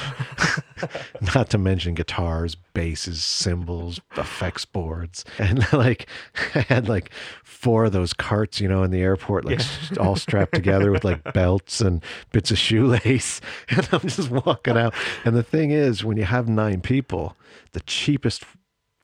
not 1.34 1.50
to 1.50 1.58
mention 1.58 1.94
guitars, 1.94 2.54
basses, 2.54 3.24
cymbals, 3.24 4.00
effects 4.16 4.64
boards, 4.64 5.24
and 5.38 5.66
like 5.72 6.06
I 6.54 6.60
had 6.60 6.88
like 6.88 7.10
four 7.42 7.86
of 7.86 7.92
those 7.92 8.12
carts, 8.12 8.60
you 8.60 8.68
know, 8.68 8.84
in 8.84 8.92
the 8.92 9.00
airport, 9.02 9.44
like 9.46 9.58
s- 9.58 9.98
all 9.98 10.14
strapped 10.14 10.54
together 10.54 10.92
with 10.92 11.02
like 11.02 11.32
belts 11.34 11.80
and 11.80 12.04
bits 12.30 12.52
of 12.52 12.58
shoelace, 12.58 13.40
and 13.68 13.88
I'm 13.90 14.00
just 14.00 14.30
walking 14.30 14.76
out. 14.76 14.94
And 15.24 15.34
the 15.34 15.42
thing 15.42 15.72
is, 15.72 16.04
when 16.04 16.16
you 16.16 16.24
have 16.24 16.48
nine 16.48 16.82
people, 16.82 17.36
the 17.72 17.80
cheapest 17.80 18.44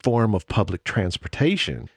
form 0.01 0.33
of 0.33 0.47
public 0.47 0.85
transportation 0.85 1.89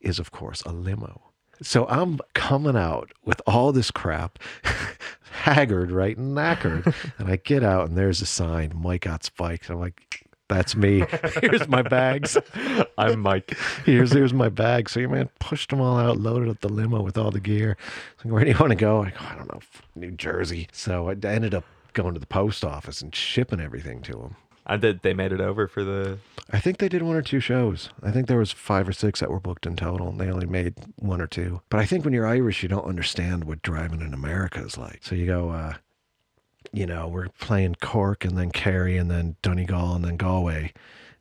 is, 0.00 0.18
of 0.18 0.30
course, 0.30 0.62
a 0.62 0.72
limo. 0.72 1.25
So 1.62 1.86
I'm 1.86 2.18
coming 2.34 2.76
out 2.76 3.12
with 3.24 3.40
all 3.46 3.72
this 3.72 3.90
crap, 3.90 4.38
haggard, 5.30 5.90
right, 5.90 6.16
and 6.16 6.36
knackered. 6.36 6.94
and 7.18 7.28
I 7.28 7.36
get 7.36 7.62
out, 7.62 7.88
and 7.88 7.96
there's 7.96 8.20
a 8.22 8.26
sign, 8.26 8.72
Mike 8.74 9.02
got 9.02 9.24
spikes. 9.24 9.70
I'm 9.70 9.80
like, 9.80 10.26
that's 10.48 10.76
me. 10.76 11.04
Here's 11.40 11.66
my 11.66 11.82
bags. 11.82 12.36
I'm 12.98 13.18
Mike. 13.18 13.56
Here's 13.84 14.12
here's 14.12 14.32
my 14.32 14.48
bag. 14.48 14.88
So 14.88 15.00
your 15.00 15.08
man 15.08 15.28
pushed 15.40 15.70
them 15.70 15.80
all 15.80 15.98
out, 15.98 16.18
loaded 16.18 16.48
up 16.48 16.60
the 16.60 16.68
limo 16.68 17.02
with 17.02 17.18
all 17.18 17.32
the 17.32 17.40
gear. 17.40 17.76
Like, 18.24 18.32
where 18.32 18.44
do 18.44 18.50
you 18.50 18.56
want 18.56 18.70
to 18.70 18.76
go? 18.76 19.02
I 19.02 19.10
go, 19.10 19.16
I 19.20 19.34
don't 19.34 19.52
know, 19.52 19.60
New 19.96 20.12
Jersey. 20.12 20.68
So 20.70 21.08
I 21.10 21.14
ended 21.26 21.52
up 21.52 21.64
going 21.94 22.14
to 22.14 22.20
the 22.20 22.26
post 22.26 22.64
office 22.64 23.00
and 23.02 23.12
shipping 23.12 23.58
everything 23.58 24.02
to 24.02 24.20
him. 24.20 24.36
And 24.66 24.82
did 24.82 25.02
they 25.02 25.14
made 25.14 25.32
it 25.32 25.40
over 25.40 25.68
for 25.68 25.84
the? 25.84 26.18
I 26.50 26.58
think 26.58 26.78
they 26.78 26.88
did 26.88 27.02
one 27.02 27.16
or 27.16 27.22
two 27.22 27.40
shows. 27.40 27.90
I 28.02 28.10
think 28.10 28.26
there 28.26 28.38
was 28.38 28.50
five 28.52 28.88
or 28.88 28.92
six 28.92 29.20
that 29.20 29.30
were 29.30 29.40
booked 29.40 29.64
in 29.64 29.76
total, 29.76 30.08
and 30.08 30.20
they 30.20 30.28
only 30.28 30.46
made 30.46 30.74
one 30.96 31.20
or 31.20 31.26
two. 31.26 31.60
But 31.68 31.80
I 31.80 31.86
think 31.86 32.04
when 32.04 32.12
you're 32.12 32.26
Irish, 32.26 32.62
you 32.62 32.68
don't 32.68 32.84
understand 32.84 33.44
what 33.44 33.62
driving 33.62 34.00
in 34.00 34.12
America 34.12 34.60
is 34.64 34.76
like. 34.76 35.00
So 35.02 35.14
you 35.14 35.26
go, 35.26 35.50
uh, 35.50 35.74
you 36.72 36.86
know, 36.86 37.06
we're 37.06 37.28
playing 37.38 37.76
Cork 37.76 38.24
and 38.24 38.36
then 38.36 38.50
Kerry 38.50 38.96
and 38.96 39.10
then 39.10 39.36
Donegal 39.42 39.94
and 39.94 40.04
then 40.04 40.16
Galway. 40.16 40.72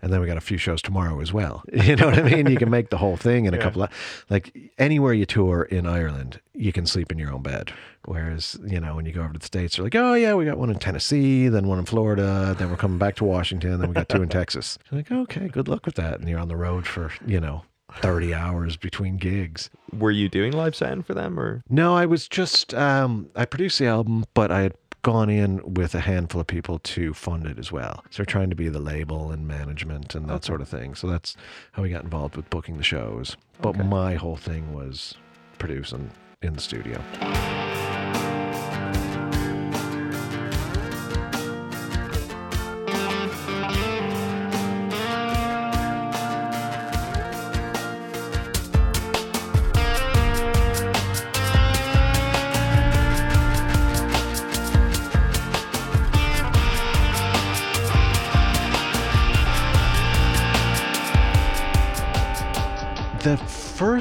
And 0.05 0.13
then 0.13 0.21
we 0.21 0.27
got 0.27 0.37
a 0.37 0.41
few 0.41 0.59
shows 0.59 0.83
tomorrow 0.83 1.19
as 1.19 1.33
well. 1.33 1.63
You 1.73 1.95
know 1.95 2.05
what 2.05 2.19
I 2.19 2.21
mean? 2.21 2.45
You 2.45 2.57
can 2.57 2.69
make 2.69 2.91
the 2.91 2.97
whole 2.97 3.17
thing 3.17 3.45
in 3.45 3.55
a 3.55 3.57
couple 3.57 3.81
of, 3.81 3.89
like 4.29 4.55
anywhere 4.77 5.13
you 5.13 5.25
tour 5.25 5.63
in 5.63 5.87
Ireland, 5.87 6.39
you 6.53 6.71
can 6.71 6.85
sleep 6.85 7.11
in 7.11 7.17
your 7.17 7.31
own 7.31 7.41
bed. 7.41 7.73
Whereas, 8.05 8.57
you 8.65 8.79
know, 8.79 8.95
when 8.95 9.07
you 9.07 9.11
go 9.11 9.21
over 9.21 9.33
to 9.33 9.39
the 9.39 9.45
States, 9.45 9.75
they're 9.75 9.83
like, 9.83 9.95
oh, 9.95 10.13
yeah, 10.13 10.35
we 10.35 10.45
got 10.45 10.59
one 10.59 10.69
in 10.69 10.77
Tennessee, 10.77 11.47
then 11.47 11.67
one 11.67 11.79
in 11.79 11.85
Florida, 11.85 12.55
then 12.57 12.69
we're 12.69 12.77
coming 12.77 12.99
back 12.99 13.15
to 13.15 13.23
Washington, 13.23 13.79
then 13.79 13.89
we 13.89 13.95
got 13.95 14.07
two 14.07 14.21
in 14.21 14.29
Texas. 14.29 14.77
You're 14.91 14.99
like, 14.99 15.11
okay, 15.11 15.47
good 15.47 15.67
luck 15.67 15.87
with 15.87 15.95
that. 15.95 16.19
And 16.19 16.29
you're 16.29 16.39
on 16.39 16.49
the 16.49 16.55
road 16.55 16.85
for, 16.85 17.11
you 17.25 17.39
know, 17.39 17.63
30 17.93 18.33
hours 18.33 18.77
between 18.77 19.17
gigs. 19.17 19.69
Were 19.91 20.11
you 20.11 20.29
doing 20.29 20.51
live 20.51 20.75
sound 20.75 21.05
for 21.05 21.13
them 21.13 21.39
or? 21.39 21.63
No, 21.69 21.95
I 21.95 22.05
was 22.05 22.27
just 22.27 22.73
um, 22.73 23.29
I 23.35 23.45
produced 23.45 23.79
the 23.79 23.87
album, 23.87 24.25
but 24.33 24.51
I 24.51 24.61
had 24.61 24.73
gone 25.05 25.29
in 25.29 25.61
with 25.75 25.93
a 25.93 25.99
handful 25.99 26.41
of 26.41 26.47
people 26.47 26.79
to 26.79 27.13
fund 27.13 27.45
it 27.45 27.59
as 27.59 27.71
well. 27.71 28.03
So 28.09 28.21
we're 28.21 28.25
trying 28.25 28.49
to 28.49 28.55
be 28.55 28.69
the 28.69 28.79
label 28.79 29.31
and 29.31 29.47
management 29.47 30.15
and 30.15 30.27
that 30.29 30.43
sort 30.43 30.61
of 30.61 30.67
thing. 30.67 30.95
So 30.95 31.05
that's 31.05 31.37
how 31.73 31.83
we 31.83 31.89
got 31.91 32.03
involved 32.03 32.35
with 32.35 32.49
booking 32.49 32.77
the 32.77 32.83
shows. 32.83 33.37
But 33.61 33.75
Okay. 33.75 33.83
my 33.83 34.15
whole 34.15 34.35
thing 34.35 34.73
was 34.73 35.13
producing 35.59 36.09
in 36.41 36.53
the 36.55 36.59
studio. 36.61 36.99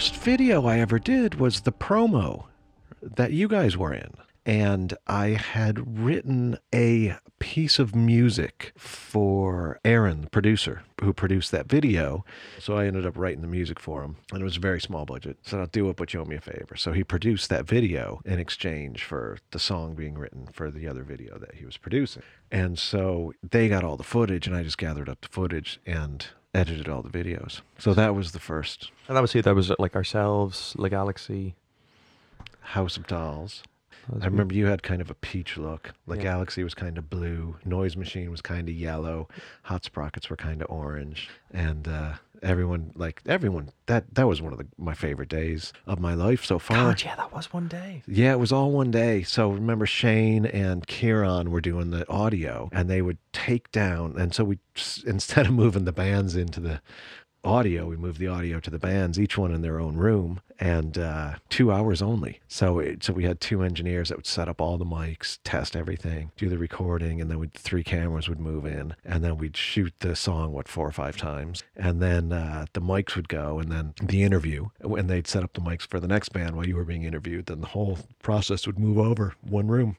First 0.05 0.17
video 0.17 0.67
I 0.67 0.81
ever 0.81 0.99
did 0.99 1.37
was 1.37 1.63
the 1.63 1.73
promo 1.73 2.45
that 3.01 3.33
you 3.33 3.49
guys 3.49 3.75
were 3.75 3.95
in. 3.95 4.13
And 4.45 4.93
I 5.07 5.29
had 5.29 5.99
written 5.99 6.59
a 6.75 7.17
piece 7.39 7.79
of 7.79 7.95
music 7.95 8.75
for 8.77 9.81
Aaron, 9.83 10.21
the 10.21 10.29
producer, 10.29 10.83
who 11.01 11.15
produced 11.15 11.53
that 11.53 11.71
video. 11.71 12.23
So 12.59 12.77
I 12.77 12.85
ended 12.85 13.07
up 13.07 13.17
writing 13.17 13.41
the 13.41 13.49
music 13.49 13.81
for 13.81 14.03
him. 14.03 14.17
And 14.31 14.43
it 14.43 14.45
was 14.45 14.59
a 14.59 14.61
very 14.61 14.79
small 14.79 15.07
budget. 15.07 15.39
So 15.41 15.61
I'll 15.61 15.67
do 15.69 15.89
it, 15.89 15.97
but 15.97 16.13
you 16.13 16.21
owe 16.21 16.27
me 16.27 16.37
a 16.37 16.41
favor. 16.43 16.77
So 16.77 16.93
he 16.93 17.03
produced 17.03 17.49
that 17.49 17.67
video 17.67 18.21
in 18.27 18.39
exchange 18.39 19.05
for 19.05 19.39
the 19.53 19.59
song 19.59 19.95
being 19.95 20.19
written 20.19 20.49
for 20.53 20.71
the 20.71 20.87
other 20.87 21.03
video 21.03 21.39
that 21.39 21.55
he 21.55 21.65
was 21.65 21.79
producing. 21.79 22.25
And 22.53 22.79
so 22.79 23.33
they 23.43 23.71
got 23.71 23.85
all 23.85 23.97
the 23.97 24.05
footage, 24.05 24.47
and 24.47 24.55
I 24.55 24.65
just 24.65 24.77
gathered 24.77 25.09
up 25.09 25.23
the 25.23 25.29
footage 25.29 25.81
and 25.87 26.27
edited 26.55 26.89
all 26.89 27.03
the 27.03 27.09
videos. 27.11 27.61
So 27.79 27.93
that 27.95 28.15
was 28.15 28.33
the 28.33 28.41
first 28.41 28.91
And 29.09 29.19
obviously? 29.19 29.41
That 29.41 29.55
was 29.55 29.71
like 29.79 29.95
ourselves, 29.97 30.75
Le 30.79 30.89
Galaxie. 30.89 31.55
House 32.61 32.97
of 32.97 33.07
Dolls. 33.07 33.63
I 34.21 34.27
remember 34.27 34.55
you 34.55 34.67
had 34.67 34.83
kind 34.83 35.01
of 35.01 35.11
a 35.11 35.15
peach 35.15 35.57
look. 35.57 35.93
The 36.07 36.17
Yeah. 36.17 36.23
Galaxie 36.23 36.63
was 36.65 36.75
kind 36.75 36.99
of 36.99 37.09
blue. 37.09 37.57
Noise 37.65 37.97
Machine 37.97 38.31
was 38.31 38.43
kind 38.43 38.69
of 38.69 38.75
yellow. 38.75 39.29
Hot 39.65 39.85
Sprockets 39.85 40.29
were 40.29 40.37
kind 40.37 40.61
of 40.63 40.71
orange. 40.71 41.29
And 41.53 41.89
uh, 41.89 42.15
everyone, 42.45 42.93
like 42.95 43.23
everyone, 43.27 43.71
that 43.87 44.15
that 44.15 44.29
was 44.29 44.41
one 44.41 44.53
of 44.53 44.59
the, 44.59 44.67
my 44.79 44.95
favorite 44.95 45.29
days 45.29 45.73
of 45.87 45.99
my 45.99 46.15
life 46.15 46.45
so 46.45 46.59
far. 46.59 46.77
God, 46.77 47.03
yeah, 47.05 47.17
that 47.17 47.33
was 47.33 47.53
one 47.53 47.69
day. 47.69 48.03
Yeah, 48.07 48.33
it 48.33 48.39
was 48.39 48.53
all 48.53 48.71
one 48.71 48.91
day. 48.91 49.23
So 49.23 49.51
remember 49.51 49.87
Shane 49.87 50.47
and 50.47 50.87
Kieran 50.87 51.51
were 51.51 51.61
doing 51.61 51.91
the 51.91 52.09
audio 52.09 52.69
and 52.73 52.89
they 52.89 53.03
would 53.03 53.19
take 53.33 53.73
down 53.73 54.15
and 54.19 54.35
so 54.35 54.45
we 54.45 54.59
instead 55.07 55.47
of 55.47 55.53
moving 55.65 55.85
the 55.85 55.93
bands 55.93 56.37
into 56.37 56.61
the 56.61 56.81
audio, 57.45 57.87
we 57.87 57.97
moved 57.97 58.19
the 58.19 58.29
audio 58.29 58.61
to 58.61 58.71
the 58.71 58.79
bands, 58.79 59.19
each 59.19 59.37
one 59.37 59.53
in 59.53 59.63
their 59.63 59.81
own 59.81 59.97
room 59.97 60.41
and 60.59 60.99
uh, 60.99 61.35
two 61.49 61.73
hours 61.73 62.01
only. 62.01 62.41
So 62.49 62.79
it, 62.79 63.05
so 63.05 63.13
we 63.13 63.25
had 63.25 63.41
two 63.41 63.63
engineers 63.63 64.09
that 64.09 64.19
would 64.19 64.27
set 64.27 64.49
up 64.49 64.61
all 64.61 64.79
the 64.79 64.85
mics, 64.85 65.39
test 65.45 65.77
everything, 65.77 66.31
do 66.37 66.49
the 66.49 66.59
recording, 66.59 67.21
and 67.21 67.31
then 67.31 67.39
we'd, 67.39 67.53
three 67.53 67.85
cameras 67.85 68.29
would 68.29 68.41
move 68.41 68.65
in, 68.65 68.95
and 69.05 69.25
then 69.25 69.37
we'd 69.37 69.57
shoot 69.57 69.93
the 70.01 70.17
song 70.17 70.53
what 70.53 70.69
four 70.69 70.87
or 70.87 70.93
five 70.93 71.17
times, 71.17 71.63
and 71.77 72.01
then 72.01 72.33
uh, 72.33 72.67
the 72.73 72.81
mics 72.81 73.17
would 73.17 73.29
go, 73.29 73.59
and 73.59 73.71
then 73.71 73.95
the 74.03 74.23
interview, 74.23 74.69
and 74.81 75.11
they'd 75.11 75.27
set 75.27 75.43
up 75.43 75.53
the 75.55 75.61
mics 75.61 75.87
for 75.87 76.01
the 76.01 76.09
next 76.09 76.31
band 76.31 76.57
while 76.57 76.67
you 76.67 76.77
were 76.77 76.85
being 76.85 77.05
interviewed. 77.05 77.47
Then 77.47 77.61
the 77.61 77.69
whole 77.69 77.99
process 78.23 78.67
would 78.67 78.79
move 78.79 78.99
over 78.99 79.35
one 79.43 79.69
room. 79.69 79.97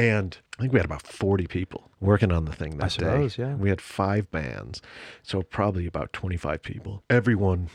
And 0.00 0.38
I 0.58 0.62
think 0.62 0.72
we 0.72 0.78
had 0.78 0.86
about 0.86 1.02
40 1.02 1.46
people 1.46 1.90
working 2.00 2.32
on 2.32 2.46
the 2.46 2.52
thing 2.52 2.78
that 2.78 2.84
I 2.84 2.88
suppose, 2.88 3.36
day. 3.36 3.42
yeah. 3.42 3.54
We 3.54 3.68
had 3.68 3.80
five 3.82 4.30
bands, 4.30 4.80
so 5.22 5.42
probably 5.42 5.86
about 5.86 6.12
25 6.14 6.62
people. 6.62 7.02
Everyone 7.10 7.68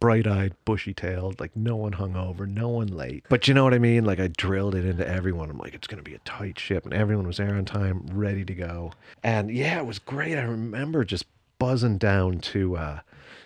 bright 0.00 0.26
eyed, 0.26 0.54
bushy 0.64 0.92
tailed, 0.92 1.38
like 1.38 1.54
no 1.54 1.76
one 1.76 1.92
hung 1.92 2.16
over, 2.16 2.46
no 2.46 2.68
one 2.68 2.88
late. 2.88 3.24
But 3.28 3.46
you 3.46 3.54
know 3.54 3.64
what 3.64 3.72
I 3.72 3.78
mean? 3.78 4.04
Like 4.04 4.18
I 4.18 4.28
drilled 4.28 4.74
it 4.74 4.84
into 4.84 5.06
everyone. 5.06 5.48
I'm 5.48 5.58
like, 5.58 5.74
it's 5.74 5.86
going 5.86 6.02
to 6.02 6.08
be 6.08 6.16
a 6.16 6.20
tight 6.20 6.58
ship. 6.58 6.84
And 6.84 6.92
everyone 6.92 7.26
was 7.26 7.36
there 7.36 7.54
on 7.54 7.64
time, 7.64 8.04
ready 8.12 8.44
to 8.44 8.54
go. 8.54 8.92
And 9.22 9.50
yeah, 9.50 9.78
it 9.78 9.86
was 9.86 9.98
great. 9.98 10.36
I 10.36 10.42
remember 10.42 11.04
just 11.04 11.24
buzzing 11.58 11.98
down 11.98 12.40
to, 12.40 12.76
uh, 12.76 13.00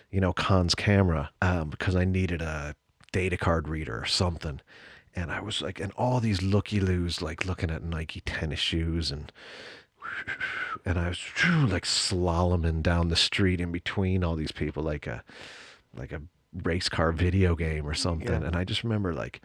you 0.09 0.19
know, 0.19 0.33
Conn's 0.33 0.73
camera 0.73 1.29
um, 1.41 1.69
because 1.69 1.95
I 1.95 2.05
needed 2.05 2.41
a 2.41 2.75
data 3.11 3.37
card 3.37 3.67
reader 3.69 3.97
or 3.99 4.05
something. 4.05 4.61
And 5.15 5.31
I 5.31 5.39
was 5.39 5.61
like, 5.61 5.79
and 5.79 5.91
all 5.93 6.19
these 6.19 6.41
looky 6.41 6.79
loos, 6.79 7.21
like 7.21 7.45
looking 7.45 7.71
at 7.71 7.83
Nike 7.83 8.21
tennis 8.21 8.59
shoes 8.59 9.11
and 9.11 9.31
and 10.85 10.99
I 10.99 11.09
was 11.09 11.19
like 11.71 11.85
slaloming 11.85 12.81
down 12.81 13.09
the 13.09 13.15
street 13.15 13.61
in 13.61 13.71
between 13.71 14.23
all 14.23 14.35
these 14.35 14.51
people 14.51 14.83
like 14.83 15.07
a 15.07 15.23
like 15.95 16.11
a 16.11 16.21
race 16.63 16.89
car 16.89 17.11
video 17.11 17.55
game 17.55 17.87
or 17.87 17.93
something. 17.93 18.41
Yeah. 18.41 18.47
And 18.47 18.55
I 18.55 18.63
just 18.63 18.83
remember 18.83 19.13
like 19.13 19.41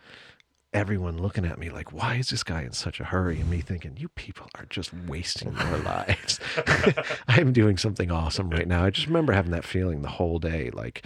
everyone 0.72 1.18
looking 1.18 1.44
at 1.44 1.59
me 1.59 1.68
like, 1.70 1.92
why 1.92 2.14
is 2.16 2.28
this 2.28 2.44
guy 2.44 2.62
in 2.62 2.72
such 2.72 3.00
a 3.00 3.04
hurry? 3.04 3.40
And 3.40 3.50
me 3.50 3.61
thinking, 3.61 3.96
you 3.96 4.09
people 4.11 4.48
are 4.54 4.66
just 4.66 4.92
wasting 5.06 5.52
your 5.52 5.78
lives. 5.85 6.38
I'm 7.28 7.52
doing 7.52 7.76
something 7.76 8.11
awesome 8.11 8.50
right 8.50 8.68
now. 8.68 8.85
I 8.85 8.90
just 8.90 9.06
remember 9.06 9.33
having 9.33 9.52
that 9.52 9.64
feeling 9.64 10.02
the 10.02 10.09
whole 10.09 10.38
day. 10.38 10.70
Like 10.70 11.04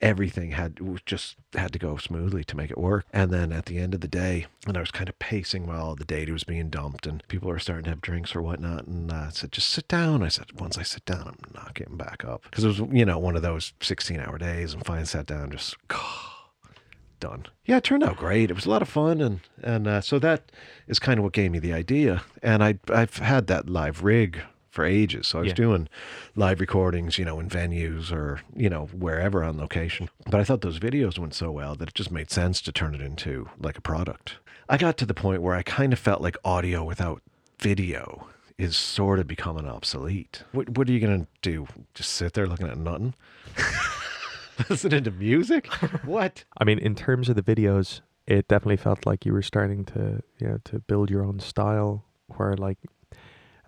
everything 0.00 0.50
had 0.52 0.78
just 1.06 1.36
had 1.54 1.72
to 1.72 1.78
go 1.78 1.96
smoothly 1.96 2.44
to 2.44 2.56
make 2.56 2.70
it 2.70 2.78
work. 2.78 3.06
And 3.12 3.30
then 3.30 3.52
at 3.52 3.66
the 3.66 3.78
end 3.78 3.94
of 3.94 4.00
the 4.00 4.08
day, 4.08 4.46
when 4.64 4.76
I 4.76 4.80
was 4.80 4.90
kind 4.90 5.08
of 5.08 5.18
pacing 5.18 5.66
while 5.66 5.94
the 5.94 6.04
data 6.04 6.32
was 6.32 6.44
being 6.44 6.68
dumped 6.68 7.06
and 7.06 7.26
people 7.28 7.48
were 7.48 7.58
starting 7.58 7.84
to 7.84 7.90
have 7.90 8.00
drinks 8.00 8.34
or 8.34 8.42
whatnot, 8.42 8.86
and 8.86 9.10
I 9.10 9.30
said, 9.30 9.52
"Just 9.52 9.68
sit 9.68 9.88
down." 9.88 10.22
I 10.22 10.28
said, 10.28 10.60
"Once 10.60 10.76
I 10.78 10.82
sit 10.82 11.04
down, 11.04 11.28
I'm 11.28 11.54
not 11.54 11.74
getting 11.74 11.96
back 11.96 12.24
up," 12.24 12.42
because 12.44 12.64
it 12.64 12.68
was 12.68 12.78
you 12.92 13.04
know 13.04 13.18
one 13.18 13.36
of 13.36 13.42
those 13.42 13.72
16 13.80 14.20
hour 14.20 14.38
days. 14.38 14.74
And 14.74 14.84
finally 14.84 15.06
sat 15.06 15.26
down, 15.26 15.50
just 15.50 15.76
done. 17.20 17.46
Yeah, 17.64 17.78
it 17.78 17.84
turned 17.84 18.02
out 18.02 18.16
great. 18.16 18.50
It 18.50 18.54
was 18.54 18.66
a 18.66 18.70
lot 18.70 18.82
of 18.82 18.88
fun, 18.88 19.20
and 19.20 19.40
and 19.62 19.86
uh, 19.86 20.00
so 20.00 20.18
that 20.18 20.52
is 20.86 20.98
kind 20.98 21.18
of 21.18 21.24
what 21.24 21.32
gave 21.32 21.50
me 21.50 21.58
the 21.58 21.72
idea. 21.72 22.22
And 22.42 22.62
I 22.62 22.78
I've 22.88 23.16
had 23.18 23.46
that 23.46 23.70
live 23.70 24.02
rig 24.02 24.42
for 24.74 24.84
ages, 24.84 25.28
so 25.28 25.38
I 25.38 25.42
was 25.42 25.48
Yeah. 25.50 25.54
doing 25.54 25.88
live 26.36 26.60
recordings, 26.60 27.16
you 27.18 27.24
know, 27.24 27.38
in 27.40 27.48
venues 27.48 28.12
or 28.12 28.40
you 28.54 28.68
know 28.68 28.86
wherever 28.86 29.42
on 29.44 29.56
location. 29.56 30.10
But 30.30 30.40
I 30.40 30.44
thought 30.44 30.60
those 30.60 30.78
videos 30.78 31.18
went 31.18 31.32
so 31.34 31.50
well 31.50 31.74
that 31.76 31.88
it 31.88 31.94
just 31.94 32.10
made 32.10 32.30
sense 32.30 32.60
to 32.62 32.72
turn 32.72 32.94
it 32.94 33.00
into 33.00 33.48
like 33.58 33.78
a 33.78 33.80
product. 33.80 34.36
I 34.68 34.76
got 34.76 34.96
to 34.98 35.06
the 35.06 35.14
point 35.14 35.42
where 35.42 35.54
I 35.54 35.62
kind 35.62 35.92
of 35.92 35.98
felt 35.98 36.20
like 36.20 36.36
audio 36.44 36.84
without 36.84 37.22
video 37.60 38.28
is 38.58 38.76
sort 38.76 39.18
of 39.18 39.26
becoming 39.26 39.66
obsolete. 39.66 40.42
What 40.52 40.76
what 40.76 40.88
are 40.88 40.92
you 40.92 41.00
gonna 41.00 41.26
do? 41.42 41.66
Just 41.94 42.10
sit 42.12 42.32
there 42.34 42.46
looking 42.46 42.68
at 42.68 42.78
nothing? 42.78 43.14
Listening 44.70 45.02
to 45.04 45.10
music? 45.10 45.66
What? 46.04 46.44
I 46.58 46.64
mean, 46.64 46.78
in 46.78 46.94
terms 46.94 47.28
of 47.28 47.34
the 47.36 47.42
videos, 47.42 48.00
it 48.26 48.46
definitely 48.48 48.76
felt 48.76 49.04
like 49.04 49.26
you 49.26 49.32
were 49.32 49.42
starting 49.42 49.84
to, 49.86 50.22
you 50.38 50.46
know, 50.48 50.58
to 50.64 50.78
build 50.78 51.10
your 51.10 51.24
own 51.24 51.40
style. 51.40 52.04
Where 52.28 52.54
like, 52.56 52.78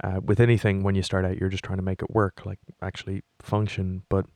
uh, 0.03 0.21
with 0.23 0.41
anything, 0.41 0.83
when 0.83 0.95
you 0.95 1.03
start 1.03 1.25
out, 1.25 1.39
you're 1.39 1.49
just 1.49 1.65
trying 1.65 1.79
to 1.79 1.85
make 1.85 2.03
it 2.03 2.11
work, 2.11 2.45
like 2.45 2.59
actually 2.83 3.23
function. 3.41 4.03
But 4.09 4.27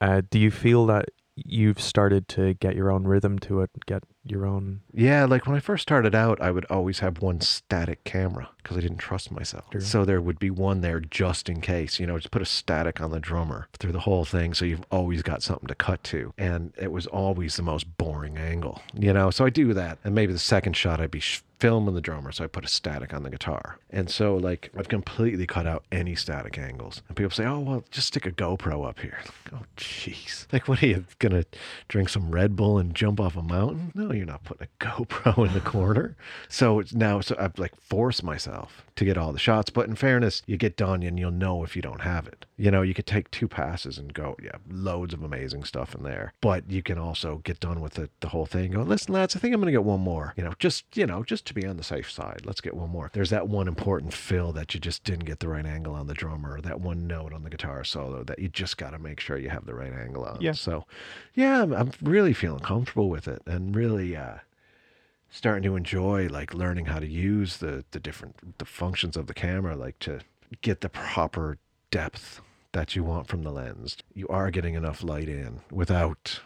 uh, 0.00 0.22
do 0.30 0.38
you 0.38 0.50
feel 0.50 0.86
that 0.86 1.06
you've 1.36 1.80
started 1.80 2.28
to 2.28 2.54
get 2.54 2.76
your 2.76 2.90
own 2.90 3.04
rhythm 3.04 3.38
to 3.40 3.62
it, 3.62 3.70
get 3.86 4.02
your 4.24 4.46
own? 4.46 4.80
Yeah, 4.92 5.24
like 5.24 5.46
when 5.46 5.56
I 5.56 5.60
first 5.60 5.82
started 5.82 6.14
out, 6.14 6.40
I 6.40 6.50
would 6.50 6.64
always 6.66 7.00
have 7.00 7.20
one 7.20 7.40
static 7.40 8.04
camera 8.04 8.48
because 8.62 8.76
I 8.76 8.80
didn't 8.80 8.98
trust 8.98 9.30
myself. 9.30 9.64
Sure. 9.72 9.80
So 9.80 10.04
there 10.04 10.20
would 10.20 10.38
be 10.38 10.50
one 10.50 10.80
there 10.80 11.00
just 11.00 11.48
in 11.48 11.60
case, 11.60 11.98
you 11.98 12.06
know, 12.06 12.18
just 12.18 12.30
put 12.30 12.42
a 12.42 12.46
static 12.46 13.00
on 13.00 13.10
the 13.10 13.20
drummer 13.20 13.68
through 13.78 13.92
the 13.92 14.00
whole 14.00 14.24
thing. 14.24 14.54
So 14.54 14.64
you've 14.64 14.84
always 14.90 15.22
got 15.22 15.42
something 15.42 15.66
to 15.68 15.74
cut 15.74 16.02
to. 16.04 16.32
And 16.38 16.72
it 16.78 16.92
was 16.92 17.06
always 17.06 17.56
the 17.56 17.62
most 17.62 17.96
boring 17.98 18.36
angle, 18.38 18.80
you 18.94 19.12
know? 19.12 19.30
So 19.30 19.44
I 19.44 19.50
do 19.50 19.74
that. 19.74 19.98
And 20.04 20.14
maybe 20.14 20.32
the 20.32 20.38
second 20.38 20.76
shot, 20.76 21.00
I'd 21.00 21.10
be 21.10 21.20
sh- 21.20 21.42
filming 21.58 21.94
the 21.94 22.00
drummer. 22.00 22.32
So 22.32 22.42
I 22.42 22.48
put 22.48 22.64
a 22.64 22.68
static 22.68 23.14
on 23.14 23.22
the 23.22 23.30
guitar. 23.30 23.78
And 23.90 24.10
so, 24.10 24.36
like, 24.36 24.70
I've 24.76 24.88
completely 24.88 25.46
cut 25.46 25.64
out 25.66 25.84
any 25.92 26.16
static 26.16 26.58
angles. 26.58 27.02
And 27.06 27.16
people 27.16 27.30
say, 27.30 27.44
oh, 27.44 27.60
well, 27.60 27.84
just 27.90 28.08
stick 28.08 28.26
a 28.26 28.32
GoPro 28.32 28.86
up 28.88 29.00
here. 29.00 29.18
Oh, 29.54 29.66
jeez. 29.76 30.46
Like, 30.50 30.66
what 30.66 30.82
are 30.82 30.86
you 30.86 31.04
going 31.18 31.32
to 31.32 31.44
drink 31.86 32.08
some 32.08 32.30
Red 32.30 32.56
Bull 32.56 32.78
and 32.78 32.94
jump 32.94 33.20
off 33.20 33.36
a 33.36 33.42
mountain? 33.42 33.92
No, 33.94 34.10
you're 34.16 34.26
not 34.26 34.44
putting 34.44 34.66
a 34.66 34.84
GoPro 34.84 35.46
in 35.46 35.52
the 35.54 35.60
corner. 35.60 36.16
So 36.48 36.78
it's 36.78 36.92
now, 36.92 37.20
so 37.20 37.36
I've 37.38 37.58
like 37.58 37.74
forced 37.80 38.22
myself 38.22 38.84
to 38.96 39.04
get 39.04 39.16
all 39.16 39.32
the 39.32 39.38
shots. 39.38 39.70
But 39.70 39.88
in 39.88 39.94
fairness, 39.94 40.42
you 40.46 40.56
get 40.56 40.76
done 40.76 41.02
and 41.02 41.18
you'll 41.18 41.30
know 41.30 41.64
if 41.64 41.74
you 41.76 41.82
don't 41.82 42.02
have 42.02 42.26
it. 42.26 42.46
You 42.56 42.70
know, 42.70 42.82
you 42.82 42.94
could 42.94 43.06
take 43.06 43.30
two 43.30 43.48
passes 43.48 43.98
and 43.98 44.12
go, 44.12 44.36
yeah, 44.42 44.56
loads 44.70 45.14
of 45.14 45.22
amazing 45.22 45.64
stuff 45.64 45.94
in 45.94 46.02
there. 46.02 46.34
But 46.40 46.70
you 46.70 46.82
can 46.82 46.98
also 46.98 47.40
get 47.44 47.60
done 47.60 47.80
with 47.80 47.94
the, 47.94 48.10
the 48.20 48.28
whole 48.28 48.46
thing. 48.46 48.72
Go, 48.72 48.82
listen, 48.82 49.14
lads, 49.14 49.34
I 49.34 49.38
think 49.38 49.54
I'm 49.54 49.60
going 49.60 49.72
to 49.72 49.72
get 49.72 49.84
one 49.84 50.00
more. 50.00 50.34
You 50.36 50.44
know, 50.44 50.52
just, 50.58 50.84
you 50.96 51.06
know, 51.06 51.22
just 51.22 51.46
to 51.46 51.54
be 51.54 51.66
on 51.66 51.76
the 51.76 51.82
safe 51.82 52.10
side, 52.10 52.42
let's 52.44 52.60
get 52.60 52.74
one 52.74 52.90
more. 52.90 53.10
There's 53.12 53.30
that 53.30 53.48
one 53.48 53.68
important 53.68 54.12
fill 54.12 54.52
that 54.52 54.74
you 54.74 54.80
just 54.80 55.04
didn't 55.04 55.24
get 55.24 55.40
the 55.40 55.48
right 55.48 55.66
angle 55.66 55.94
on 55.94 56.06
the 56.06 56.14
drummer, 56.14 56.56
or 56.56 56.60
that 56.60 56.80
one 56.80 57.06
note 57.06 57.32
on 57.32 57.42
the 57.42 57.50
guitar 57.50 57.84
solo 57.84 58.22
that 58.24 58.38
you 58.38 58.48
just 58.48 58.76
got 58.76 58.90
to 58.90 58.98
make 58.98 59.20
sure 59.20 59.38
you 59.38 59.50
have 59.50 59.66
the 59.66 59.74
right 59.74 59.92
angle 59.92 60.24
on. 60.24 60.38
Yeah. 60.40 60.52
So, 60.52 60.86
yeah, 61.34 61.62
I'm, 61.62 61.72
I'm 61.72 61.90
really 62.02 62.32
feeling 62.32 62.60
comfortable 62.60 63.08
with 63.08 63.26
it 63.26 63.42
and 63.46 63.74
really, 63.74 64.01
uh, 64.16 64.38
starting 65.32 65.62
to 65.62 65.76
enjoy 65.76 66.28
like 66.28 66.54
learning 66.54 66.86
how 66.86 67.00
to 67.00 67.06
use 67.06 67.56
the 67.56 67.84
the 67.90 67.98
different 67.98 68.58
the 68.58 68.64
functions 68.64 69.16
of 69.16 69.26
the 69.26 69.34
camera 69.34 69.74
like 69.74 69.98
to 69.98 70.20
get 70.60 70.82
the 70.82 70.88
proper 70.88 71.58
depth 71.90 72.40
that 72.72 72.94
you 72.94 73.02
want 73.02 73.26
from 73.26 73.42
the 73.42 73.50
lens. 73.50 73.96
You 74.14 74.28
are 74.28 74.50
getting 74.50 74.74
enough 74.74 75.02
light 75.02 75.28
in 75.28 75.60
without 75.70 76.40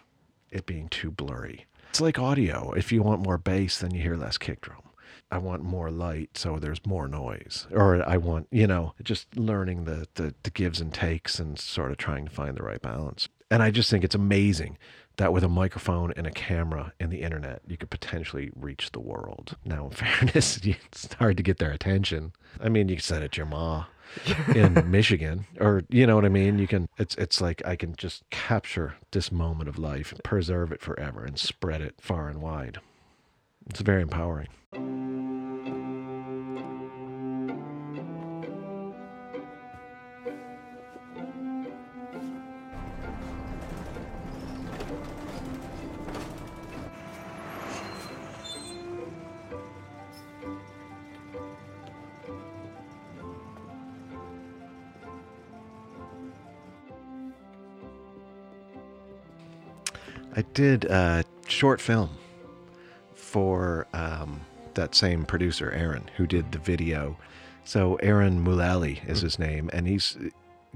it 0.50 0.66
being 0.66 0.88
too 0.88 1.10
blurry. 1.10 1.66
It's 1.90 2.00
like 2.00 2.18
audio. 2.18 2.72
If 2.72 2.92
you 2.92 3.02
want 3.02 3.22
more 3.22 3.38
bass 3.38 3.78
then 3.78 3.92
you 3.92 4.00
hear 4.00 4.16
less 4.16 4.38
kick 4.38 4.60
drum. 4.60 4.82
I 5.30 5.38
want 5.38 5.64
more 5.64 5.90
light 5.90 6.38
so 6.38 6.58
there's 6.58 6.84
more 6.86 7.08
noise. 7.08 7.66
Or 7.72 8.08
I 8.08 8.16
want 8.16 8.46
you 8.52 8.68
know 8.68 8.94
just 9.02 9.36
learning 9.36 9.84
the, 9.84 10.06
the 10.14 10.34
the 10.44 10.50
gives 10.50 10.80
and 10.80 10.94
takes 10.94 11.40
and 11.40 11.58
sort 11.58 11.90
of 11.90 11.96
trying 11.96 12.26
to 12.26 12.30
find 12.30 12.56
the 12.56 12.62
right 12.62 12.80
balance. 12.80 13.28
And 13.50 13.62
I 13.62 13.70
just 13.70 13.90
think 13.90 14.04
it's 14.04 14.14
amazing 14.14 14.78
that 15.16 15.32
with 15.32 15.42
a 15.42 15.48
microphone 15.48 16.12
and 16.16 16.26
a 16.26 16.30
camera 16.30 16.92
and 17.00 17.10
the 17.10 17.22
internet, 17.22 17.62
you 17.66 17.76
could 17.76 17.90
potentially 17.90 18.50
reach 18.54 18.92
the 18.92 19.00
world. 19.00 19.56
Now, 19.64 19.86
in 19.86 19.90
fairness, 19.92 20.58
it's 20.64 21.12
hard 21.14 21.36
to 21.36 21.42
get 21.42 21.58
their 21.58 21.72
attention. 21.72 22.32
I 22.60 22.68
mean, 22.68 22.88
you 22.88 22.96
can 22.96 23.02
send 23.02 23.24
it 23.24 23.32
to 23.32 23.38
your 23.38 23.46
ma 23.46 23.86
in 24.54 24.90
Michigan, 24.90 25.46
or 25.60 25.82
you 25.88 26.06
know 26.06 26.14
what 26.14 26.24
I 26.24 26.28
mean. 26.28 26.58
You 26.58 26.68
can. 26.68 26.88
It's 26.96 27.16
it's 27.16 27.40
like 27.40 27.60
I 27.66 27.74
can 27.74 27.96
just 27.96 28.28
capture 28.30 28.94
this 29.10 29.32
moment 29.32 29.68
of 29.68 29.78
life, 29.78 30.14
preserve 30.22 30.70
it 30.70 30.80
forever, 30.80 31.24
and 31.24 31.38
spread 31.38 31.80
it 31.80 31.96
far 32.00 32.28
and 32.28 32.40
wide. 32.40 32.78
It's 33.68 33.80
very 33.80 34.02
empowering. 34.02 34.46
I 60.36 60.42
did 60.52 60.84
a 60.84 61.24
short 61.48 61.80
film 61.80 62.10
for 63.14 63.86
um, 63.94 64.42
that 64.74 64.94
same 64.94 65.24
producer, 65.24 65.70
Aaron, 65.72 66.10
who 66.16 66.26
did 66.26 66.52
the 66.52 66.58
video. 66.58 67.16
So 67.64 67.96
Aaron 67.96 68.44
Mulally 68.44 69.06
is 69.08 69.22
his 69.22 69.38
name, 69.38 69.70
and 69.72 69.88
he's 69.88 70.18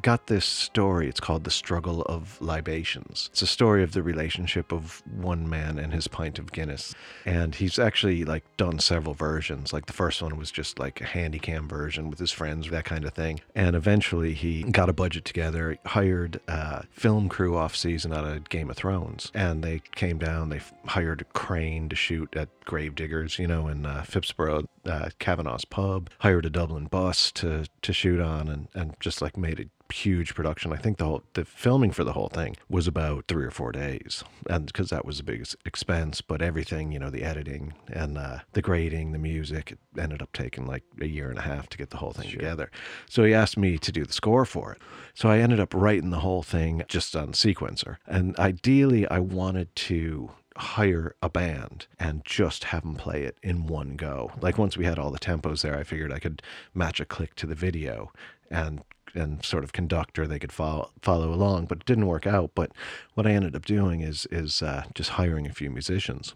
got 0.02 0.26
this 0.26 0.44
story. 0.44 1.08
It's 1.08 1.20
called 1.20 1.44
The 1.44 1.50
Struggle 1.50 2.02
of 2.02 2.40
Libations. 2.40 3.28
It's 3.32 3.42
a 3.42 3.46
story 3.46 3.82
of 3.82 3.92
the 3.92 4.02
relationship 4.02 4.72
of 4.72 5.02
one 5.06 5.48
man 5.48 5.78
and 5.78 5.92
his 5.92 6.08
pint 6.08 6.38
of 6.38 6.52
Guinness. 6.52 6.94
And 7.24 7.54
he's 7.54 7.78
actually 7.78 8.24
like 8.24 8.44
done 8.56 8.78
several 8.78 9.14
versions. 9.14 9.72
Like 9.72 9.86
the 9.86 9.92
first 9.92 10.22
one 10.22 10.36
was 10.36 10.50
just 10.50 10.78
like 10.78 11.00
a 11.00 11.04
handy 11.04 11.38
cam 11.38 11.68
version 11.68 12.10
with 12.10 12.18
his 12.18 12.30
friends, 12.30 12.68
that 12.70 12.84
kind 12.84 13.04
of 13.04 13.14
thing. 13.14 13.40
And 13.54 13.76
eventually 13.76 14.34
he 14.34 14.62
got 14.62 14.88
a 14.88 14.92
budget 14.92 15.24
together, 15.24 15.76
hired 15.86 16.40
a 16.48 16.84
film 16.90 17.28
crew 17.28 17.56
off 17.56 17.76
season 17.76 18.12
out 18.12 18.24
of 18.24 18.48
Game 18.48 18.70
of 18.70 18.76
Thrones. 18.76 19.30
And 19.34 19.62
they 19.62 19.80
came 19.94 20.18
down, 20.18 20.48
they 20.48 20.60
hired 20.86 21.20
a 21.20 21.24
crane 21.24 21.88
to 21.88 21.96
shoot 21.96 22.34
at 22.36 22.48
Gravediggers, 22.64 23.38
you 23.38 23.46
know, 23.46 23.68
in 23.68 23.84
uh, 23.84 24.04
Phibsborough, 24.06 24.66
uh, 24.86 25.10
Kavanagh's 25.18 25.64
pub, 25.64 26.10
hired 26.20 26.46
a 26.46 26.50
Dublin 26.50 26.86
bus 26.86 27.32
to, 27.32 27.66
to 27.82 27.92
shoot 27.92 28.20
on 28.20 28.48
and, 28.48 28.68
and 28.74 28.94
just 29.00 29.20
like 29.20 29.36
made 29.36 29.58
it 29.58 29.68
huge 29.92 30.34
production. 30.34 30.72
I 30.72 30.76
think 30.76 30.98
the 30.98 31.04
whole 31.04 31.22
the 31.34 31.44
filming 31.44 31.90
for 31.90 32.04
the 32.04 32.12
whole 32.12 32.28
thing 32.28 32.56
was 32.68 32.86
about 32.86 33.24
three 33.28 33.44
or 33.44 33.50
four 33.50 33.72
days, 33.72 34.24
and 34.48 34.66
because 34.66 34.90
that 34.90 35.04
was 35.04 35.18
the 35.18 35.22
biggest 35.22 35.56
expense. 35.64 36.20
But 36.20 36.42
everything, 36.42 36.92
you 36.92 36.98
know, 36.98 37.10
the 37.10 37.22
editing 37.22 37.74
and 37.88 38.18
uh, 38.18 38.38
the 38.52 38.62
grading, 38.62 39.12
the 39.12 39.18
music, 39.18 39.72
it 39.72 39.78
ended 40.00 40.22
up 40.22 40.32
taking 40.32 40.66
like 40.66 40.84
a 41.00 41.06
year 41.06 41.28
and 41.28 41.38
a 41.38 41.42
half 41.42 41.68
to 41.70 41.78
get 41.78 41.90
the 41.90 41.98
whole 41.98 42.12
thing 42.12 42.30
together. 42.30 42.70
So 43.08 43.24
he 43.24 43.34
asked 43.34 43.56
me 43.56 43.78
to 43.78 43.92
do 43.92 44.04
the 44.04 44.12
score 44.12 44.44
for 44.44 44.72
it. 44.72 44.82
So 45.14 45.28
I 45.28 45.38
ended 45.38 45.60
up 45.60 45.74
writing 45.74 46.10
the 46.10 46.20
whole 46.20 46.42
thing 46.42 46.82
just 46.88 47.14
on 47.16 47.32
sequencer, 47.32 47.96
and 48.06 48.38
ideally 48.38 49.08
I 49.08 49.18
wanted 49.18 49.74
to 49.76 50.30
hire 50.56 51.14
a 51.22 51.28
band 51.28 51.86
and 51.98 52.24
just 52.24 52.64
have 52.64 52.82
them 52.82 52.94
play 52.94 53.22
it 53.22 53.36
in 53.42 53.66
one 53.66 53.96
go. 53.96 54.32
Like 54.40 54.58
once 54.58 54.76
we 54.76 54.84
had 54.84 54.98
all 54.98 55.10
the 55.10 55.18
tempos 55.18 55.62
there, 55.62 55.76
I 55.76 55.84
figured 55.84 56.12
I 56.12 56.18
could 56.18 56.42
match 56.74 57.00
a 57.00 57.04
click 57.04 57.34
to 57.36 57.46
the 57.46 57.54
video 57.54 58.12
and 58.50 58.82
and 59.14 59.44
sort 59.44 59.64
of 59.64 59.72
conductor 59.72 60.26
they 60.26 60.38
could 60.38 60.52
follow 60.52 60.90
follow 61.02 61.32
along, 61.32 61.66
but 61.66 61.78
it 61.78 61.86
didn't 61.86 62.06
work 62.06 62.26
out. 62.26 62.52
But 62.54 62.72
what 63.14 63.26
I 63.26 63.32
ended 63.32 63.56
up 63.56 63.64
doing 63.64 64.00
is 64.00 64.26
is 64.30 64.62
uh, 64.62 64.84
just 64.94 65.10
hiring 65.10 65.46
a 65.46 65.52
few 65.52 65.70
musicians. 65.70 66.34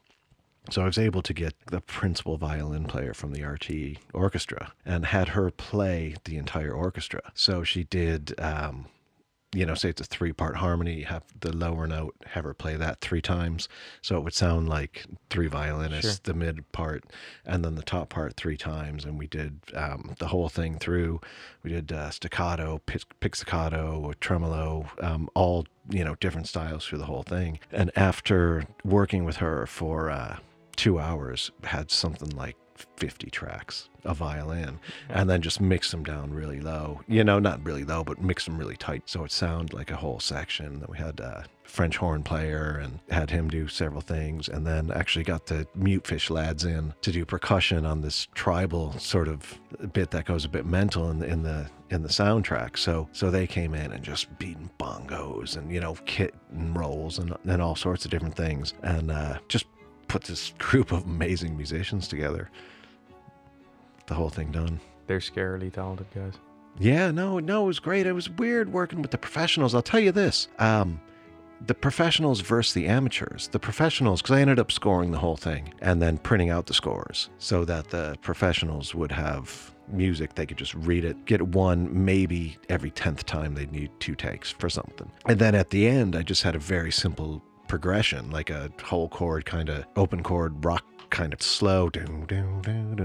So 0.70 0.82
I 0.82 0.86
was 0.86 0.96
able 0.96 1.20
to 1.22 1.34
get 1.34 1.54
the 1.66 1.82
principal 1.82 2.38
violin 2.38 2.84
player 2.86 3.12
from 3.12 3.32
the 3.32 3.40
RTÉ 3.40 3.98
orchestra 4.14 4.72
and 4.86 5.04
had 5.04 5.28
her 5.30 5.50
play 5.50 6.14
the 6.24 6.38
entire 6.38 6.72
orchestra. 6.72 7.32
So 7.34 7.64
she 7.64 7.84
did 7.84 8.34
um, 8.40 8.86
you 9.54 9.64
know, 9.64 9.74
say 9.74 9.88
it's 9.90 10.00
a 10.00 10.04
three 10.04 10.32
part 10.32 10.56
harmony, 10.56 10.94
you 11.00 11.04
have 11.06 11.22
the 11.40 11.54
lower 11.56 11.86
note, 11.86 12.14
have 12.26 12.44
her 12.44 12.52
play 12.54 12.76
that 12.76 13.00
three 13.00 13.22
times. 13.22 13.68
So 14.02 14.16
it 14.16 14.24
would 14.24 14.34
sound 14.34 14.68
like 14.68 15.04
three 15.30 15.46
violinists, 15.46 16.16
Sure. 16.16 16.20
the 16.24 16.34
mid 16.34 16.70
part, 16.72 17.04
and 17.46 17.64
then 17.64 17.76
the 17.76 17.82
top 17.82 18.08
part 18.08 18.36
three 18.36 18.56
times. 18.56 19.04
And 19.04 19.18
we 19.18 19.26
did 19.26 19.60
um, 19.74 20.14
the 20.18 20.26
whole 20.28 20.48
thing 20.48 20.78
through. 20.78 21.20
We 21.62 21.70
did 21.70 21.92
uh, 21.92 22.10
staccato, 22.10 22.80
piz- 22.86 23.06
pizzicato, 23.20 24.12
tremolo, 24.20 24.86
um, 25.00 25.28
all, 25.34 25.66
you 25.88 26.04
know, 26.04 26.16
different 26.16 26.48
styles 26.48 26.84
through 26.86 26.98
the 26.98 27.06
whole 27.06 27.22
thing. 27.22 27.60
And 27.70 27.90
after 27.96 28.64
working 28.84 29.24
with 29.24 29.36
her 29.36 29.66
for 29.66 30.10
uh, 30.10 30.38
two 30.76 30.98
hours, 30.98 31.50
had 31.62 31.90
something 31.90 32.30
like 32.30 32.56
50 32.96 33.30
tracks 33.30 33.88
of 34.04 34.18
violin 34.18 34.78
and 35.08 35.28
then 35.28 35.42
just 35.42 35.60
mix 35.60 35.90
them 35.90 36.04
down 36.04 36.32
really 36.32 36.60
low. 36.60 37.00
You 37.06 37.24
know, 37.24 37.38
not 37.38 37.64
really 37.64 37.84
low, 37.84 38.04
but 38.04 38.20
mix 38.20 38.44
them 38.44 38.58
really 38.58 38.76
tight 38.76 39.02
so 39.06 39.24
it 39.24 39.32
sounded 39.32 39.74
like 39.74 39.90
a 39.90 39.96
whole 39.96 40.20
section. 40.20 40.80
Then 40.80 40.88
we 40.88 40.98
had 40.98 41.20
a 41.20 41.44
French 41.64 41.96
horn 41.96 42.22
player 42.22 42.80
and 42.82 43.00
had 43.10 43.30
him 43.30 43.48
do 43.48 43.66
several 43.66 44.00
things, 44.00 44.48
and 44.48 44.66
then 44.66 44.92
actually 44.92 45.24
got 45.24 45.46
the 45.46 45.66
Mutefish 45.76 46.30
lads 46.30 46.64
in 46.64 46.94
to 47.02 47.10
do 47.10 47.24
percussion 47.24 47.84
on 47.84 48.00
this 48.00 48.28
tribal 48.34 48.92
sort 48.98 49.26
of 49.28 49.58
bit 49.92 50.10
that 50.12 50.24
goes 50.24 50.44
a 50.44 50.48
bit 50.48 50.66
mental 50.66 51.10
in 51.10 51.18
the 51.18 51.26
in 51.26 51.42
the 51.42 51.68
in 51.90 52.02
the 52.02 52.08
soundtrack. 52.08 52.78
So 52.78 53.08
so 53.12 53.30
they 53.30 53.46
came 53.46 53.74
in 53.74 53.92
and 53.92 54.04
just 54.04 54.38
beating 54.38 54.70
bongos 54.78 55.56
and 55.56 55.72
you 55.72 55.80
know 55.80 55.96
kit 56.06 56.34
and 56.52 56.76
rolls 56.78 57.18
and 57.18 57.34
and 57.44 57.60
all 57.60 57.76
sorts 57.76 58.04
of 58.04 58.10
different 58.10 58.36
things, 58.36 58.74
and 58.82 59.10
uh, 59.10 59.38
just 59.48 59.66
put 60.08 60.24
this 60.24 60.52
group 60.58 60.92
of 60.92 61.04
amazing 61.04 61.56
musicians 61.56 62.08
together. 62.08 62.50
The 64.06 64.14
whole 64.14 64.28
thing 64.28 64.50
done. 64.50 64.80
They're 65.06 65.18
scarily 65.18 65.72
talented 65.72 66.06
guys. 66.14 66.34
Yeah, 66.78 67.10
no, 67.10 67.38
no, 67.38 67.64
it 67.64 67.66
was 67.66 67.78
great. 67.78 68.06
It 68.06 68.12
was 68.12 68.28
weird 68.28 68.72
working 68.72 69.00
with 69.00 69.10
the 69.10 69.18
professionals. 69.18 69.74
I'll 69.74 69.82
tell 69.82 70.00
you 70.00 70.12
this. 70.12 70.48
Um, 70.58 71.00
the 71.66 71.74
professionals 71.74 72.40
versus 72.40 72.74
the 72.74 72.86
amateurs. 72.86 73.48
The 73.48 73.58
professionals, 73.58 74.20
because 74.20 74.36
I 74.36 74.40
ended 74.40 74.58
up 74.58 74.72
scoring 74.72 75.12
the 75.12 75.18
whole 75.18 75.36
thing 75.36 75.72
and 75.80 76.02
then 76.02 76.18
printing 76.18 76.50
out 76.50 76.66
the 76.66 76.74
scores 76.74 77.30
so 77.38 77.64
that 77.64 77.90
the 77.90 78.16
professionals 78.22 78.94
would 78.94 79.12
have 79.12 79.74
music. 79.88 80.34
They 80.34 80.46
could 80.46 80.58
just 80.58 80.74
read 80.74 81.04
it, 81.04 81.24
get 81.26 81.40
one, 81.42 82.04
maybe 82.04 82.58
every 82.68 82.90
10th 82.90 83.24
time 83.24 83.54
they'd 83.54 83.72
need 83.72 83.90
two 84.00 84.14
takes 84.14 84.50
for 84.50 84.68
something. 84.68 85.10
And 85.26 85.38
then 85.38 85.54
at 85.54 85.70
the 85.70 85.86
end, 85.86 86.16
I 86.16 86.22
just 86.22 86.42
had 86.42 86.54
a 86.54 86.58
very 86.58 86.92
simple 86.92 87.42
progression, 87.68 88.30
like 88.30 88.50
a 88.50 88.70
whole 88.82 89.08
chord 89.08 89.44
kind 89.44 89.68
of 89.68 89.84
open 89.96 90.22
chord 90.22 90.64
rock 90.64 90.84
kind 91.10 91.32
of 91.32 91.40
slow, 91.40 91.88
doo, 91.90 92.26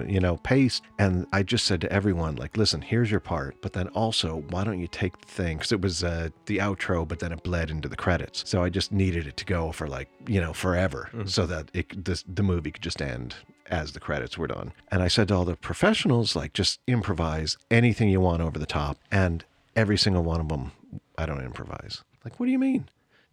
you 0.07 0.19
know, 0.19 0.37
pace. 0.37 0.81
And 0.97 1.27
I 1.31 1.43
just 1.43 1.65
said 1.65 1.79
to 1.81 1.93
everyone, 1.93 2.37
like, 2.37 2.57
listen, 2.57 2.81
here's 2.81 3.11
your 3.11 3.19
part, 3.19 3.61
but 3.61 3.73
then 3.73 3.87
also, 3.89 4.43
why 4.49 4.63
don't 4.63 4.79
you 4.79 4.87
take 4.87 5.19
the 5.21 5.27
thing? 5.27 5.57
Because 5.57 5.71
it 5.71 5.81
was 5.81 6.03
uh, 6.03 6.29
the 6.47 6.57
outro, 6.57 7.07
but 7.07 7.19
then 7.19 7.31
it 7.31 7.43
bled 7.43 7.69
into 7.69 7.87
the 7.87 7.95
credits. 7.95 8.49
So 8.49 8.63
I 8.63 8.69
just 8.69 8.91
needed 8.91 9.27
it 9.27 9.37
to 9.37 9.45
go 9.45 9.71
for 9.71 9.87
like, 9.87 10.09
you 10.27 10.41
know, 10.41 10.53
forever, 10.53 11.09
so 11.25 11.45
that 11.45 11.69
it 11.73 12.05
this, 12.05 12.23
the 12.27 12.41
movie 12.41 12.71
could 12.71 12.81
just 12.81 13.01
end 13.01 13.35
as 13.67 13.91
the 13.91 13.99
credits 13.99 14.39
were 14.39 14.47
done. 14.47 14.71
And 14.91 15.03
I 15.03 15.07
said 15.07 15.27
to 15.27 15.35
all 15.35 15.45
the 15.45 15.55
professionals, 15.55 16.35
like, 16.35 16.53
just 16.53 16.79
improvise 16.87 17.57
anything 17.69 18.09
you 18.09 18.21
want 18.21 18.41
over 18.41 18.57
the 18.57 18.65
top. 18.65 18.97
And 19.11 19.45
every 19.75 19.97
single 19.97 20.23
one 20.23 20.41
of 20.41 20.47
them, 20.47 20.71
I 21.15 21.27
don't 21.27 21.45
improvise. 21.45 22.03
Like, 22.25 22.39
what 22.39 22.47
do 22.47 22.51
you 22.51 22.57
mean? 22.59 22.89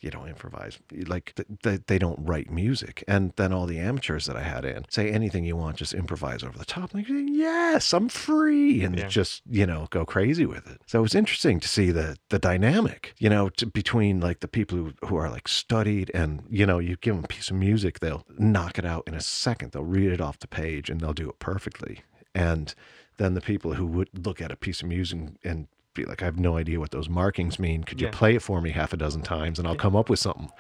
You 0.06 0.10
don't 0.10 0.28
improvise. 0.28 0.78
Like 1.06 1.34
th- 1.36 1.48
th- 1.62 1.80
they 1.86 1.98
don't 1.98 2.18
write 2.26 2.50
music. 2.50 3.04
And 3.06 3.32
then 3.36 3.52
all 3.52 3.66
the 3.66 3.78
amateurs 3.78 4.24
that 4.26 4.36
I 4.36 4.42
had 4.42 4.64
in 4.64 4.86
say 4.88 5.10
anything 5.10 5.44
you 5.44 5.56
want, 5.56 5.76
just 5.76 5.92
improvise 5.92 6.42
over 6.42 6.56
the 6.56 6.64
top. 6.64 6.94
Like 6.94 7.06
yes, 7.08 7.92
I'm 7.92 8.08
free, 8.08 8.82
and 8.82 8.96
Yeah. 8.98 9.08
just 9.08 9.42
you 9.50 9.66
know 9.66 9.86
go 9.90 10.06
crazy 10.06 10.46
with 10.46 10.66
it. 10.66 10.80
So 10.86 11.00
it 11.00 11.02
was 11.02 11.14
interesting 11.14 11.60
to 11.60 11.68
see 11.68 11.90
the 11.90 12.16
the 12.30 12.38
dynamic, 12.38 13.14
you 13.18 13.28
know, 13.28 13.48
to, 13.50 13.66
between 13.66 14.20
like 14.20 14.40
the 14.40 14.48
people 14.48 14.78
who 14.78 14.92
who 15.06 15.16
are 15.16 15.28
like 15.30 15.48
studied 15.48 16.10
and 16.14 16.42
you 16.48 16.64
know 16.64 16.78
you 16.78 16.96
give 16.96 17.14
them 17.16 17.24
a 17.24 17.28
piece 17.28 17.50
of 17.50 17.56
music, 17.56 18.00
they'll 18.00 18.24
knock 18.38 18.78
it 18.78 18.86
out 18.86 19.04
in 19.06 19.14
a 19.14 19.20
second. 19.20 19.72
They'll 19.72 19.84
read 19.84 20.12
it 20.12 20.20
off 20.20 20.38
the 20.38 20.48
page 20.48 20.88
and 20.88 21.00
they'll 21.00 21.12
do 21.12 21.28
it 21.28 21.38
perfectly. 21.38 22.00
And 22.34 22.74
then 23.18 23.34
the 23.34 23.40
people 23.40 23.74
who 23.74 23.86
would 23.86 24.10
look 24.26 24.40
at 24.42 24.52
a 24.52 24.56
piece 24.56 24.82
of 24.82 24.88
music 24.88 25.18
and 25.42 25.68
be 25.96 26.04
like, 26.04 26.22
I 26.22 26.24
have 26.26 26.38
no 26.38 26.56
idea 26.56 26.78
what 26.80 26.90
those 26.90 27.08
markings 27.08 27.58
mean. 27.58 27.84
Could 27.84 28.00
you 28.00 28.06
Yeah. 28.08 28.12
play 28.12 28.34
it 28.36 28.42
for 28.42 28.60
me 28.60 28.70
half 28.70 28.92
a 28.92 28.96
dozen 28.96 29.22
times 29.22 29.58
and 29.58 29.66
I'll 29.66 29.74
come 29.76 29.96
up 29.96 30.08
with 30.08 30.18
something, 30.18 30.50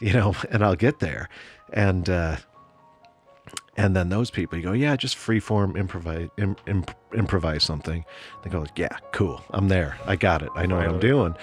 you 0.00 0.12
know, 0.12 0.34
and 0.50 0.64
I'll 0.64 0.76
get 0.76 0.98
there. 1.00 1.28
And, 1.72 2.08
uh, 2.08 2.36
and 3.76 3.94
then 3.94 4.08
those 4.08 4.30
people, 4.30 4.58
you 4.58 4.64
go, 4.64 4.72
yeah, 4.72 4.96
just 4.96 5.16
freeform 5.16 5.76
improvise, 5.76 6.28
im, 6.36 6.56
imp, 6.66 6.90
improvise 7.14 7.62
something. 7.62 8.04
They 8.42 8.50
go, 8.50 8.66
yeah, 8.76 8.96
cool. 9.12 9.42
I'm 9.50 9.68
there. 9.68 9.96
I 10.06 10.16
got 10.16 10.42
it. 10.42 10.50
I 10.56 10.66
know 10.66 10.76
what 10.76 10.88
I'm 10.88 10.98
doing. 11.00 11.34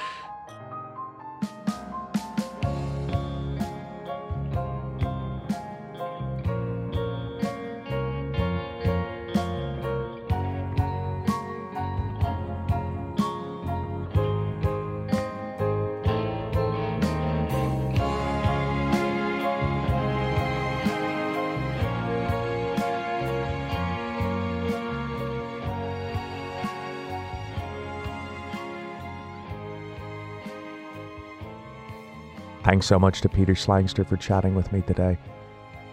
Thanks 32.85 32.91
so 32.91 32.99
much 32.99 33.21
to 33.21 33.29
Peter 33.29 33.55
Slankster 33.55 34.05
for 34.05 34.15
chatting 34.15 34.53
with 34.53 34.71
me 34.71 34.83
today. 34.83 35.17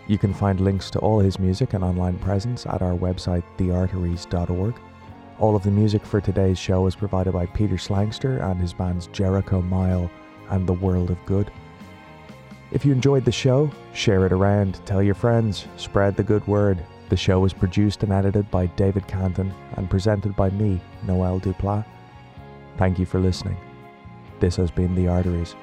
You 0.08 0.18
can 0.18 0.34
find 0.34 0.60
links 0.60 0.90
to 0.90 0.98
all 0.98 1.20
his 1.20 1.38
music 1.38 1.72
and 1.72 1.82
online 1.82 2.18
presence 2.18 2.66
at 2.66 2.82
our 2.82 2.92
website, 2.92 3.44
thearteries.org. 3.56 4.78
All 5.38 5.56
of 5.56 5.62
the 5.62 5.70
music 5.70 6.04
for 6.04 6.20
today's 6.20 6.58
show 6.58 6.86
is 6.86 6.94
provided 6.94 7.32
by 7.32 7.46
Peter 7.46 7.76
Slankster 7.76 8.42
and 8.42 8.60
his 8.60 8.74
bands 8.74 9.06
Jericho 9.06 9.62
Mile 9.62 10.10
and 10.50 10.66
The 10.66 10.74
World 10.74 11.10
of 11.10 11.24
Good. 11.24 11.50
If 12.72 12.84
you 12.84 12.92
enjoyed 12.92 13.24
the 13.24 13.32
show, 13.32 13.70
share 13.94 14.26
it 14.26 14.32
around, 14.32 14.84
tell 14.84 15.02
your 15.02 15.14
friends, 15.14 15.68
spread 15.78 16.14
the 16.14 16.22
good 16.22 16.46
word. 16.46 16.84
The 17.08 17.16
show 17.16 17.40
was 17.40 17.54
produced 17.54 18.02
and 18.02 18.12
edited 18.12 18.50
by 18.50 18.66
David 18.66 19.08
Canton 19.08 19.50
and 19.78 19.88
presented 19.88 20.36
by 20.36 20.50
me, 20.50 20.78
Noel 21.04 21.40
Duplat. 21.40 21.86
Thank 22.76 22.98
you 22.98 23.06
for 23.06 23.18
listening. 23.18 23.56
This 24.40 24.56
has 24.56 24.70
been 24.70 24.94
The 24.94 25.08
Arteries. 25.08 25.56